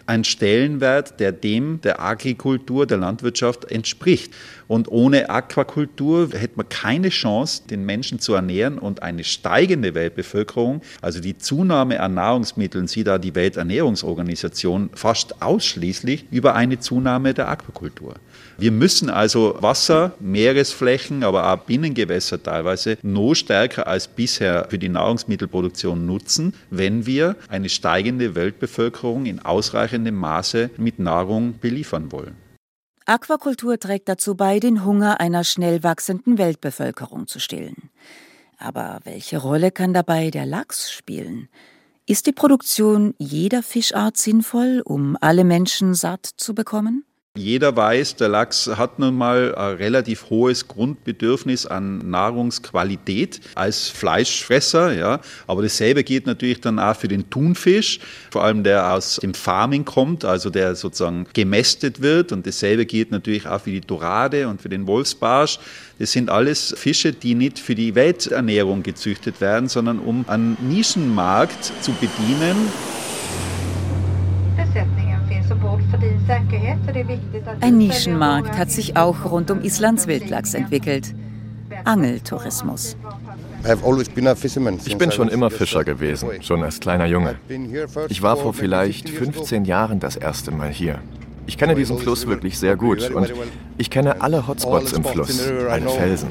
einen 0.06 0.24
Stellenwert, 0.24 1.20
der 1.20 1.32
dem 1.32 1.82
der 1.82 2.02
Agrikultur, 2.02 2.88
der 2.88 2.98
Landwirtschaft 2.98 3.72
entspricht. 3.72 4.34
Und 4.70 4.88
ohne 4.92 5.32
Aquakultur 5.32 6.30
hätte 6.32 6.58
man 6.58 6.70
keine 6.70 7.10
Chance, 7.10 7.64
den 7.68 7.88
Menschen 7.88 8.20
zu 8.20 8.36
ernähren 8.36 8.78
und 8.78 9.02
eine 9.02 9.24
steigende 9.24 9.96
Weltbevölkerung, 9.96 10.84
also 11.02 11.20
die 11.20 11.40
Zunahme 11.40 12.00
an 12.00 12.14
Nahrungsmitteln, 12.14 12.88
sieht 12.88 13.08
da 13.08 13.18
die 13.18 13.34
Welternährungsorganisation 13.34 14.92
fast 14.94 15.42
ausschließlich 15.42 16.26
über 16.30 16.54
eine 16.54 16.80
Zunahme 16.80 17.34
der 17.34 17.50
Aquakultur. 17.50 18.14
Wir 18.60 18.72
müssen 18.72 19.10
also 19.10 19.58
Wasser, 19.60 20.14
Meeresflächen, 20.20 21.24
aber 21.24 21.52
auch 21.52 21.58
Binnengewässer 21.66 22.44
teilweise 22.44 23.00
noch 23.02 23.34
stärker 23.34 23.88
als 23.88 24.08
bisher 24.08 24.68
für 24.70 24.78
die 24.78 24.90
Nahrungsmittelproduktion 24.90 26.06
nutzen, 26.06 26.54
wenn 26.70 27.08
wir 27.08 27.38
eine 27.48 27.70
steigende 27.70 28.36
Weltbevölkerung 28.36 29.26
in 29.26 29.40
ausreichendem 29.40 30.14
Maße 30.14 30.70
mit 30.78 31.00
Nahrung 31.00 31.56
beliefern 31.60 32.12
wollen. 32.12 32.49
Aquakultur 33.10 33.80
trägt 33.80 34.08
dazu 34.08 34.36
bei, 34.36 34.60
den 34.60 34.86
Hunger 34.86 35.20
einer 35.20 35.44
schnell 35.44 35.82
wachsenden 35.82 36.38
Weltbevölkerung 36.38 37.26
zu 37.26 37.40
stillen. 37.40 37.90
Aber 38.60 39.00
welche 39.04 39.40
Rolle 39.40 39.72
kann 39.72 39.96
dabei 39.96 40.30
der 40.30 40.46
Lachs 40.46 40.92
spielen? 40.92 41.50
Ist 42.06 42.28
die 42.28 42.34
Produktion 42.34 43.16
jeder 43.18 43.64
Fischart 43.64 44.18
sinnvoll, 44.18 44.84
um 44.86 45.18
alle 45.22 45.44
Menschen 45.44 45.96
satt 45.96 46.28
zu 46.38 46.54
bekommen? 46.54 47.04
Jeder 47.38 47.76
weiß, 47.76 48.16
der 48.16 48.28
Lachs 48.28 48.68
hat 48.68 48.98
nun 48.98 49.16
mal 49.16 49.54
ein 49.54 49.76
relativ 49.76 50.32
hohes 50.32 50.68
Grundbedürfnis 50.68 51.68
an 51.68 52.10
Nahrungsqualität 52.10 53.40
als 53.54 53.88
Fleischfresser. 53.88 54.94
Ja. 54.94 55.22
Aber 55.46 55.62
dasselbe 55.62 56.04
geht 56.04 56.26
natürlich 56.26 56.60
dann 56.60 56.80
auch 56.80 56.96
für 56.96 57.08
den 57.08 57.30
Thunfisch, 57.30 58.00
vor 58.32 58.44
allem 58.44 58.64
der 58.64 58.92
aus 58.92 59.18
dem 59.18 59.36
Farming 59.36 59.86
kommt, 59.86 60.26
also 60.26 60.50
der 60.50 60.74
sozusagen 60.74 61.28
gemästet 61.34 62.02
wird. 62.02 62.32
Und 62.32 62.48
dasselbe 62.48 62.88
geht 62.88 63.12
natürlich 63.12 63.46
auch 63.46 63.62
für 63.62 63.72
die 63.72 63.82
Dorade 63.82 64.48
und 64.48 64.60
für 64.60 64.70
den 64.70 64.88
Wolfsbarsch. 64.88 65.60
Das 66.00 66.12
sind 66.12 66.32
alles 66.32 66.74
Fische, 66.78 67.14
die 67.14 67.36
nicht 67.36 67.60
für 67.60 67.76
die 67.76 67.94
Welternährung 67.94 68.82
gezüchtet 68.82 69.40
werden, 69.40 69.70
sondern 69.70 70.00
um 70.00 70.28
einen 70.28 70.58
Nischenmarkt 70.68 71.72
zu 71.84 71.92
bedienen. 71.92 72.58
Ein 77.62 77.78
Nischenmarkt 77.78 78.58
hat 78.58 78.72
sich 78.72 78.98
auch 78.98 79.32
rund 79.32 79.52
um 79.52 79.62
Islands 79.62 80.08
Wildlachs 80.08 80.54
entwickelt. 80.54 81.14
Angeltourismus. 81.86 82.98
Ich 84.86 84.98
bin 84.98 85.12
schon 85.12 85.28
immer 85.28 85.50
Fischer 85.52 85.84
gewesen, 85.84 86.30
schon 86.42 86.64
als 86.64 86.80
kleiner 86.80 87.06
Junge. 87.06 87.36
Ich 88.08 88.22
war 88.22 88.38
vor 88.38 88.54
vielleicht 88.54 89.10
15 89.10 89.66
Jahren 89.66 90.00
das 90.00 90.16
erste 90.16 90.52
Mal 90.52 90.70
hier. 90.70 91.00
Ich 91.46 91.58
kenne 91.58 91.76
diesen 91.76 91.98
Fluss 91.98 92.28
wirklich 92.28 92.60
sehr 92.60 92.76
gut 92.76 93.10
und 93.10 93.32
ich 93.78 93.90
kenne 93.90 94.22
alle 94.22 94.48
Hotspots 94.48 94.94
im 94.94 95.04
Fluss, 95.04 95.50
alle 95.70 95.90
Felsen. 95.90 96.30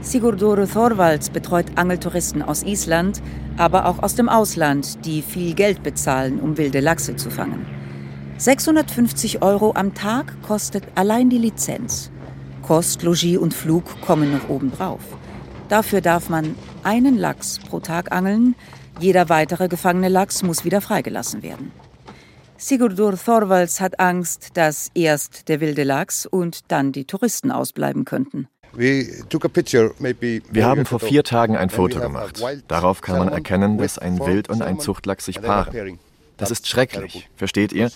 Sigurdur 0.00 0.68
Thorvalds 0.68 1.30
betreut 1.30 1.66
Angeltouristen 1.74 2.42
aus 2.42 2.62
Island, 2.62 3.20
aber 3.56 3.86
auch 3.86 4.02
aus 4.02 4.14
dem 4.14 4.28
Ausland, 4.28 5.04
die 5.04 5.22
viel 5.22 5.54
Geld 5.54 5.82
bezahlen, 5.82 6.40
um 6.40 6.56
wilde 6.56 6.80
Lachse 6.80 7.16
zu 7.16 7.30
fangen. 7.30 7.66
650 8.38 9.42
Euro 9.42 9.72
am 9.74 9.94
Tag 9.94 10.42
kostet 10.42 10.84
allein 10.94 11.30
die 11.30 11.38
Lizenz. 11.38 12.10
Kost, 12.62 13.02
Logis 13.02 13.38
und 13.38 13.54
Flug 13.54 13.84
kommen 14.02 14.32
noch 14.32 14.48
obendrauf. 14.48 15.00
Dafür 15.68 16.00
darf 16.00 16.28
man 16.28 16.54
einen 16.82 17.16
Lachs 17.16 17.58
pro 17.58 17.80
Tag 17.80 18.12
angeln. 18.12 18.54
Jeder 19.00 19.28
weitere 19.28 19.68
gefangene 19.68 20.08
Lachs 20.08 20.42
muss 20.42 20.64
wieder 20.64 20.80
freigelassen 20.80 21.42
werden. 21.42 21.72
Sigurdur 22.58 23.18
Thorvalds 23.18 23.80
hat 23.80 24.00
Angst, 24.00 24.50
dass 24.54 24.90
erst 24.94 25.48
der 25.48 25.60
wilde 25.60 25.84
Lachs 25.84 26.24
und 26.24 26.70
dann 26.72 26.92
die 26.92 27.04
Touristen 27.04 27.50
ausbleiben 27.50 28.04
könnten. 28.04 28.48
Wir 28.76 30.66
haben 30.66 30.84
vor 30.84 31.00
vier 31.00 31.24
Tagen 31.24 31.56
ein 31.56 31.70
Foto 31.70 32.00
gemacht. 32.00 32.42
Darauf 32.68 33.00
kann 33.00 33.18
man 33.18 33.28
erkennen, 33.28 33.78
dass 33.78 33.98
ein 33.98 34.18
Wild- 34.18 34.48
und 34.48 34.62
ein 34.62 34.80
Zuchtlachs 34.80 35.24
sich 35.24 35.40
paaren. 35.40 35.98
Das 36.36 36.50
ist 36.50 36.68
schrecklich, 36.68 37.28
versteht 37.36 37.72
ihr? 37.72 37.90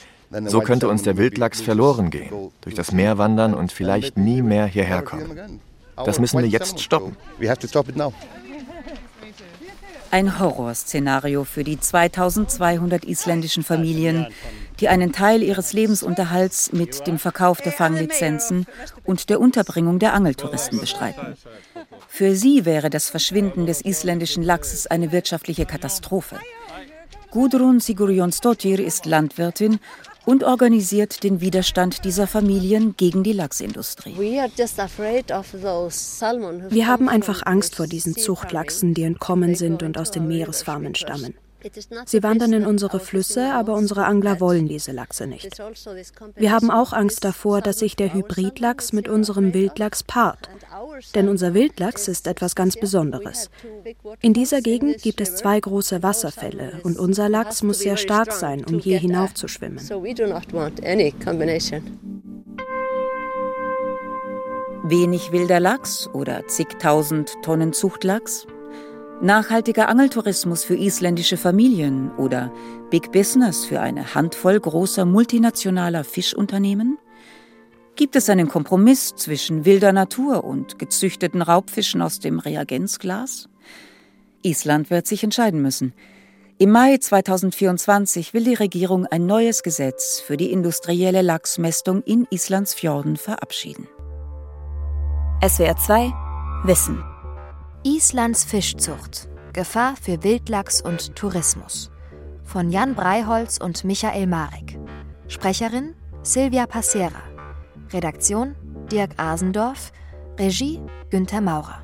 So 0.46 0.60
könnte 0.60 0.88
uns 0.88 1.02
der 1.02 1.16
Wildlachs 1.16 1.60
verloren 1.60 2.10
gehen, 2.10 2.50
durch 2.60 2.74
das 2.74 2.92
Meer 2.92 3.18
wandern 3.18 3.52
und 3.52 3.72
vielleicht 3.72 4.16
nie 4.16 4.42
mehr 4.42 4.66
hierher 4.66 5.02
kommen. 5.02 5.60
Das 5.96 6.18
müssen 6.18 6.38
wir 6.38 6.46
jetzt 6.46 6.80
stoppen. 6.80 7.16
Ein 10.12 10.40
Horrorszenario 10.40 11.44
für 11.44 11.62
die 11.62 11.78
2200 11.78 13.04
isländischen 13.04 13.62
Familien, 13.62 14.26
die 14.80 14.88
einen 14.88 15.12
Teil 15.12 15.42
ihres 15.42 15.72
Lebensunterhalts 15.72 16.72
mit 16.72 17.06
dem 17.06 17.18
Verkauf 17.18 17.60
der 17.60 17.72
Fanglizenzen 17.72 18.66
und 19.04 19.30
der 19.30 19.40
Unterbringung 19.40 19.98
der 19.98 20.14
Angeltouristen 20.14 20.80
bestreiten. 20.80 21.36
Für 22.08 22.34
sie 22.34 22.64
wäre 22.64 22.90
das 22.90 23.10
Verschwinden 23.10 23.66
des 23.66 23.84
isländischen 23.84 24.42
Lachses 24.42 24.86
eine 24.86 25.12
wirtschaftliche 25.12 25.66
Katastrophe. 25.66 26.36
Gudrun 27.30 27.78
Sigurjonsdottir 27.78 28.80
ist 28.80 29.06
Landwirtin 29.06 29.78
und 30.26 30.44
organisiert 30.44 31.22
den 31.22 31.40
Widerstand 31.40 32.04
dieser 32.04 32.26
Familien 32.26 32.94
gegen 32.96 33.22
die 33.22 33.32
Lachsindustrie. 33.32 34.14
Wir 34.18 34.48
haben 36.86 37.08
einfach 37.08 37.46
Angst 37.46 37.76
vor 37.76 37.86
diesen 37.86 38.16
Zuchtlachsen, 38.16 38.94
die 38.94 39.04
entkommen 39.04 39.54
sind 39.54 39.82
und 39.82 39.96
aus 39.96 40.10
den 40.10 40.26
Meeresfarmen 40.26 40.94
stammen. 40.94 41.34
Sie 42.06 42.22
wandern 42.22 42.52
in 42.52 42.66
unsere 42.66 43.00
Flüsse, 43.00 43.52
aber 43.52 43.74
unsere 43.74 44.04
Angler 44.04 44.40
wollen 44.40 44.68
diese 44.68 44.92
Lachse 44.92 45.26
nicht. 45.26 45.58
Wir 46.36 46.52
haben 46.52 46.70
auch 46.70 46.92
Angst 46.92 47.24
davor, 47.24 47.60
dass 47.60 47.78
sich 47.78 47.96
der 47.96 48.12
Hybridlachs 48.12 48.92
mit 48.92 49.08
unserem 49.08 49.54
Wildlachs 49.54 50.02
paart. 50.02 50.48
Denn 51.14 51.28
unser 51.28 51.54
Wildlachs 51.54 52.08
ist 52.08 52.26
etwas 52.26 52.54
ganz 52.54 52.76
Besonderes. 52.76 53.50
In 54.20 54.32
dieser 54.32 54.60
Gegend 54.60 55.02
gibt 55.02 55.20
es 55.20 55.36
zwei 55.36 55.60
große 55.60 56.02
Wasserfälle 56.02 56.80
und 56.82 56.98
unser 56.98 57.28
Lachs 57.28 57.62
muss 57.62 57.80
sehr 57.80 57.96
stark 57.96 58.32
sein, 58.32 58.64
um 58.64 58.78
hier 58.78 58.98
hinauf 58.98 59.34
zu 59.34 59.48
schwimmen. 59.48 59.78
Wenig 64.82 65.30
wilder 65.30 65.60
Lachs 65.60 66.08
oder 66.08 66.46
zigtausend 66.48 67.36
Tonnen 67.42 67.72
Zuchtlachs? 67.72 68.46
Nachhaltiger 69.22 69.88
Angeltourismus 69.88 70.64
für 70.64 70.76
isländische 70.76 71.36
Familien 71.36 72.10
oder 72.16 72.50
Big 72.88 73.12
Business 73.12 73.66
für 73.66 73.80
eine 73.80 74.14
Handvoll 74.14 74.58
großer 74.58 75.04
multinationaler 75.04 76.04
Fischunternehmen? 76.04 76.96
Gibt 77.96 78.16
es 78.16 78.30
einen 78.30 78.48
Kompromiss 78.48 79.14
zwischen 79.14 79.66
wilder 79.66 79.92
Natur 79.92 80.42
und 80.44 80.78
gezüchteten 80.78 81.42
Raubfischen 81.42 82.00
aus 82.00 82.18
dem 82.18 82.38
Reagenzglas? 82.38 83.50
Island 84.42 84.88
wird 84.88 85.06
sich 85.06 85.22
entscheiden 85.22 85.60
müssen. 85.60 85.92
Im 86.56 86.70
Mai 86.70 86.96
2024 86.96 88.32
will 88.32 88.44
die 88.44 88.54
Regierung 88.54 89.04
ein 89.04 89.26
neues 89.26 89.62
Gesetz 89.62 90.20
für 90.20 90.38
die 90.38 90.50
industrielle 90.50 91.20
Lachsmästung 91.20 92.02
in 92.04 92.26
Islands 92.30 92.72
Fjorden 92.72 93.18
verabschieden. 93.18 93.86
SWR 95.46 95.76
2 95.76 96.12
Wissen 96.64 97.02
Islands 97.82 98.44
Fischzucht. 98.44 99.26
Gefahr 99.54 99.96
für 99.96 100.22
Wildlachs 100.22 100.82
und 100.82 101.16
Tourismus. 101.16 101.90
Von 102.44 102.70
Jan 102.70 102.94
Breiholz 102.94 103.56
und 103.56 103.84
Michael 103.84 104.26
Marek. 104.26 104.78
Sprecherin 105.28 105.94
Silvia 106.22 106.66
Passera. 106.66 107.22
Redaktion 107.90 108.54
Dirk 108.92 109.18
Asendorf. 109.18 109.92
Regie 110.38 110.80
Günther 111.08 111.40
Maurer. 111.40 111.82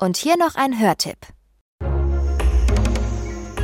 Und 0.00 0.16
hier 0.16 0.36
noch 0.36 0.56
ein 0.56 0.80
Hörtipp. 0.80 1.18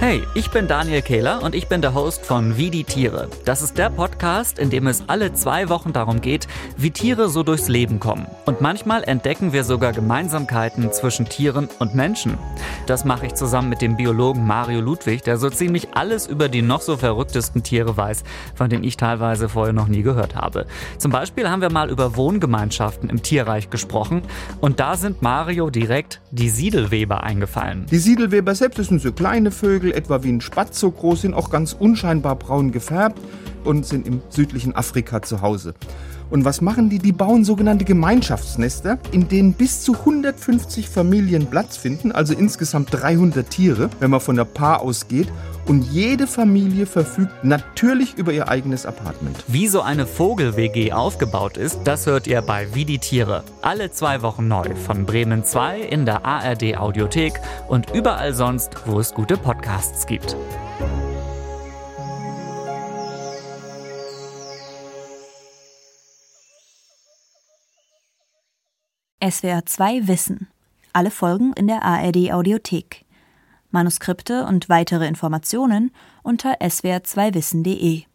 Hey, 0.08 0.22
ich 0.34 0.52
bin 0.52 0.68
Daniel 0.68 1.02
Kehler 1.02 1.42
und 1.42 1.52
ich 1.52 1.66
bin 1.66 1.82
der 1.82 1.92
Host 1.92 2.24
von 2.24 2.56
Wie 2.56 2.70
die 2.70 2.84
Tiere. 2.84 3.28
Das 3.44 3.60
ist 3.60 3.76
der 3.76 3.90
Podcast, 3.90 4.56
in 4.60 4.70
dem 4.70 4.86
es 4.86 5.02
alle 5.08 5.32
zwei 5.32 5.68
Wochen 5.68 5.92
darum 5.92 6.20
geht, 6.20 6.46
wie 6.76 6.92
Tiere 6.92 7.28
so 7.28 7.42
durchs 7.42 7.66
Leben 7.66 7.98
kommen. 7.98 8.28
Und 8.44 8.60
manchmal 8.60 9.02
entdecken 9.02 9.52
wir 9.52 9.64
sogar 9.64 9.92
Gemeinsamkeiten 9.92 10.92
zwischen 10.92 11.28
Tieren 11.28 11.68
und 11.80 11.96
Menschen. 11.96 12.38
Das 12.86 13.04
mache 13.04 13.26
ich 13.26 13.34
zusammen 13.34 13.68
mit 13.68 13.82
dem 13.82 13.96
Biologen 13.96 14.46
Mario 14.46 14.80
Ludwig, 14.80 15.22
der 15.24 15.38
so 15.38 15.50
ziemlich 15.50 15.88
alles 15.94 16.28
über 16.28 16.48
die 16.48 16.62
noch 16.62 16.82
so 16.82 16.96
verrücktesten 16.96 17.64
Tiere 17.64 17.96
weiß, 17.96 18.22
von 18.54 18.70
denen 18.70 18.84
ich 18.84 18.96
teilweise 18.96 19.48
vorher 19.48 19.72
noch 19.72 19.88
nie 19.88 20.02
gehört 20.02 20.36
habe. 20.36 20.66
Zum 20.98 21.10
Beispiel 21.10 21.50
haben 21.50 21.62
wir 21.62 21.72
mal 21.72 21.90
über 21.90 22.14
Wohngemeinschaften 22.14 23.10
im 23.10 23.24
Tierreich 23.24 23.70
gesprochen 23.70 24.22
und 24.60 24.78
da 24.78 24.96
sind 24.96 25.20
Mario 25.20 25.68
direkt 25.68 26.20
die 26.30 26.48
Siedelweber 26.48 27.24
eingefallen. 27.24 27.86
Die 27.90 27.98
Siedelweber 27.98 28.54
selbst 28.54 28.84
sind 28.84 29.02
so 29.02 29.10
kleine 29.10 29.50
Vögel, 29.50 29.95
etwa 29.96 30.22
wie 30.22 30.32
ein 30.32 30.40
Spatz 30.40 30.78
so 30.78 30.90
groß 30.90 31.22
sind, 31.22 31.34
auch 31.34 31.50
ganz 31.50 31.72
unscheinbar 31.72 32.36
braun 32.36 32.70
gefärbt 32.70 33.18
und 33.64 33.86
sind 33.86 34.06
im 34.06 34.20
südlichen 34.28 34.74
Afrika 34.74 35.22
zu 35.22 35.40
Hause. 35.40 35.74
Und 36.30 36.44
was 36.44 36.60
machen 36.60 36.90
die? 36.90 36.98
Die 36.98 37.12
bauen 37.12 37.44
sogenannte 37.44 37.84
Gemeinschaftsnester, 37.84 38.98
in 39.12 39.28
denen 39.28 39.52
bis 39.52 39.82
zu 39.82 39.94
150 39.94 40.88
Familien 40.88 41.46
Platz 41.46 41.76
finden, 41.76 42.12
also 42.12 42.34
insgesamt 42.34 42.88
300 42.92 43.48
Tiere, 43.48 43.90
wenn 44.00 44.10
man 44.10 44.20
von 44.20 44.36
der 44.36 44.44
Paar 44.44 44.80
ausgeht. 44.80 45.28
Und 45.66 45.82
jede 45.92 46.26
Familie 46.28 46.86
verfügt 46.86 47.42
natürlich 47.42 48.14
über 48.16 48.32
ihr 48.32 48.48
eigenes 48.48 48.86
Apartment. 48.86 49.36
Wie 49.48 49.66
so 49.66 49.80
eine 49.80 50.06
Vogel-WG 50.06 50.92
aufgebaut 50.92 51.56
ist, 51.56 51.80
das 51.84 52.06
hört 52.06 52.26
ihr 52.28 52.40
bei 52.42 52.68
Wie 52.72 52.84
die 52.84 52.98
Tiere. 52.98 53.42
Alle 53.62 53.90
zwei 53.90 54.22
Wochen 54.22 54.46
neu 54.46 54.74
von 54.76 55.06
Bremen 55.06 55.44
2 55.44 55.80
in 55.80 56.06
der 56.06 56.24
ARD 56.24 56.76
Audiothek 56.76 57.40
und 57.68 57.90
überall 57.90 58.32
sonst, 58.32 58.70
wo 58.86 59.00
es 59.00 59.12
gute 59.12 59.36
Podcasts 59.36 60.06
gibt. 60.06 60.36
SWR 69.28 69.66
2 69.66 70.06
Wissen. 70.06 70.46
Alle 70.92 71.10
Folgen 71.10 71.52
in 71.54 71.66
der 71.66 71.82
ARD 71.82 72.30
Audiothek. 72.32 73.04
Manuskripte 73.72 74.44
und 74.44 74.68
weitere 74.68 75.08
Informationen 75.08 75.90
unter 76.22 76.60
swr2wissen.de 76.60 78.04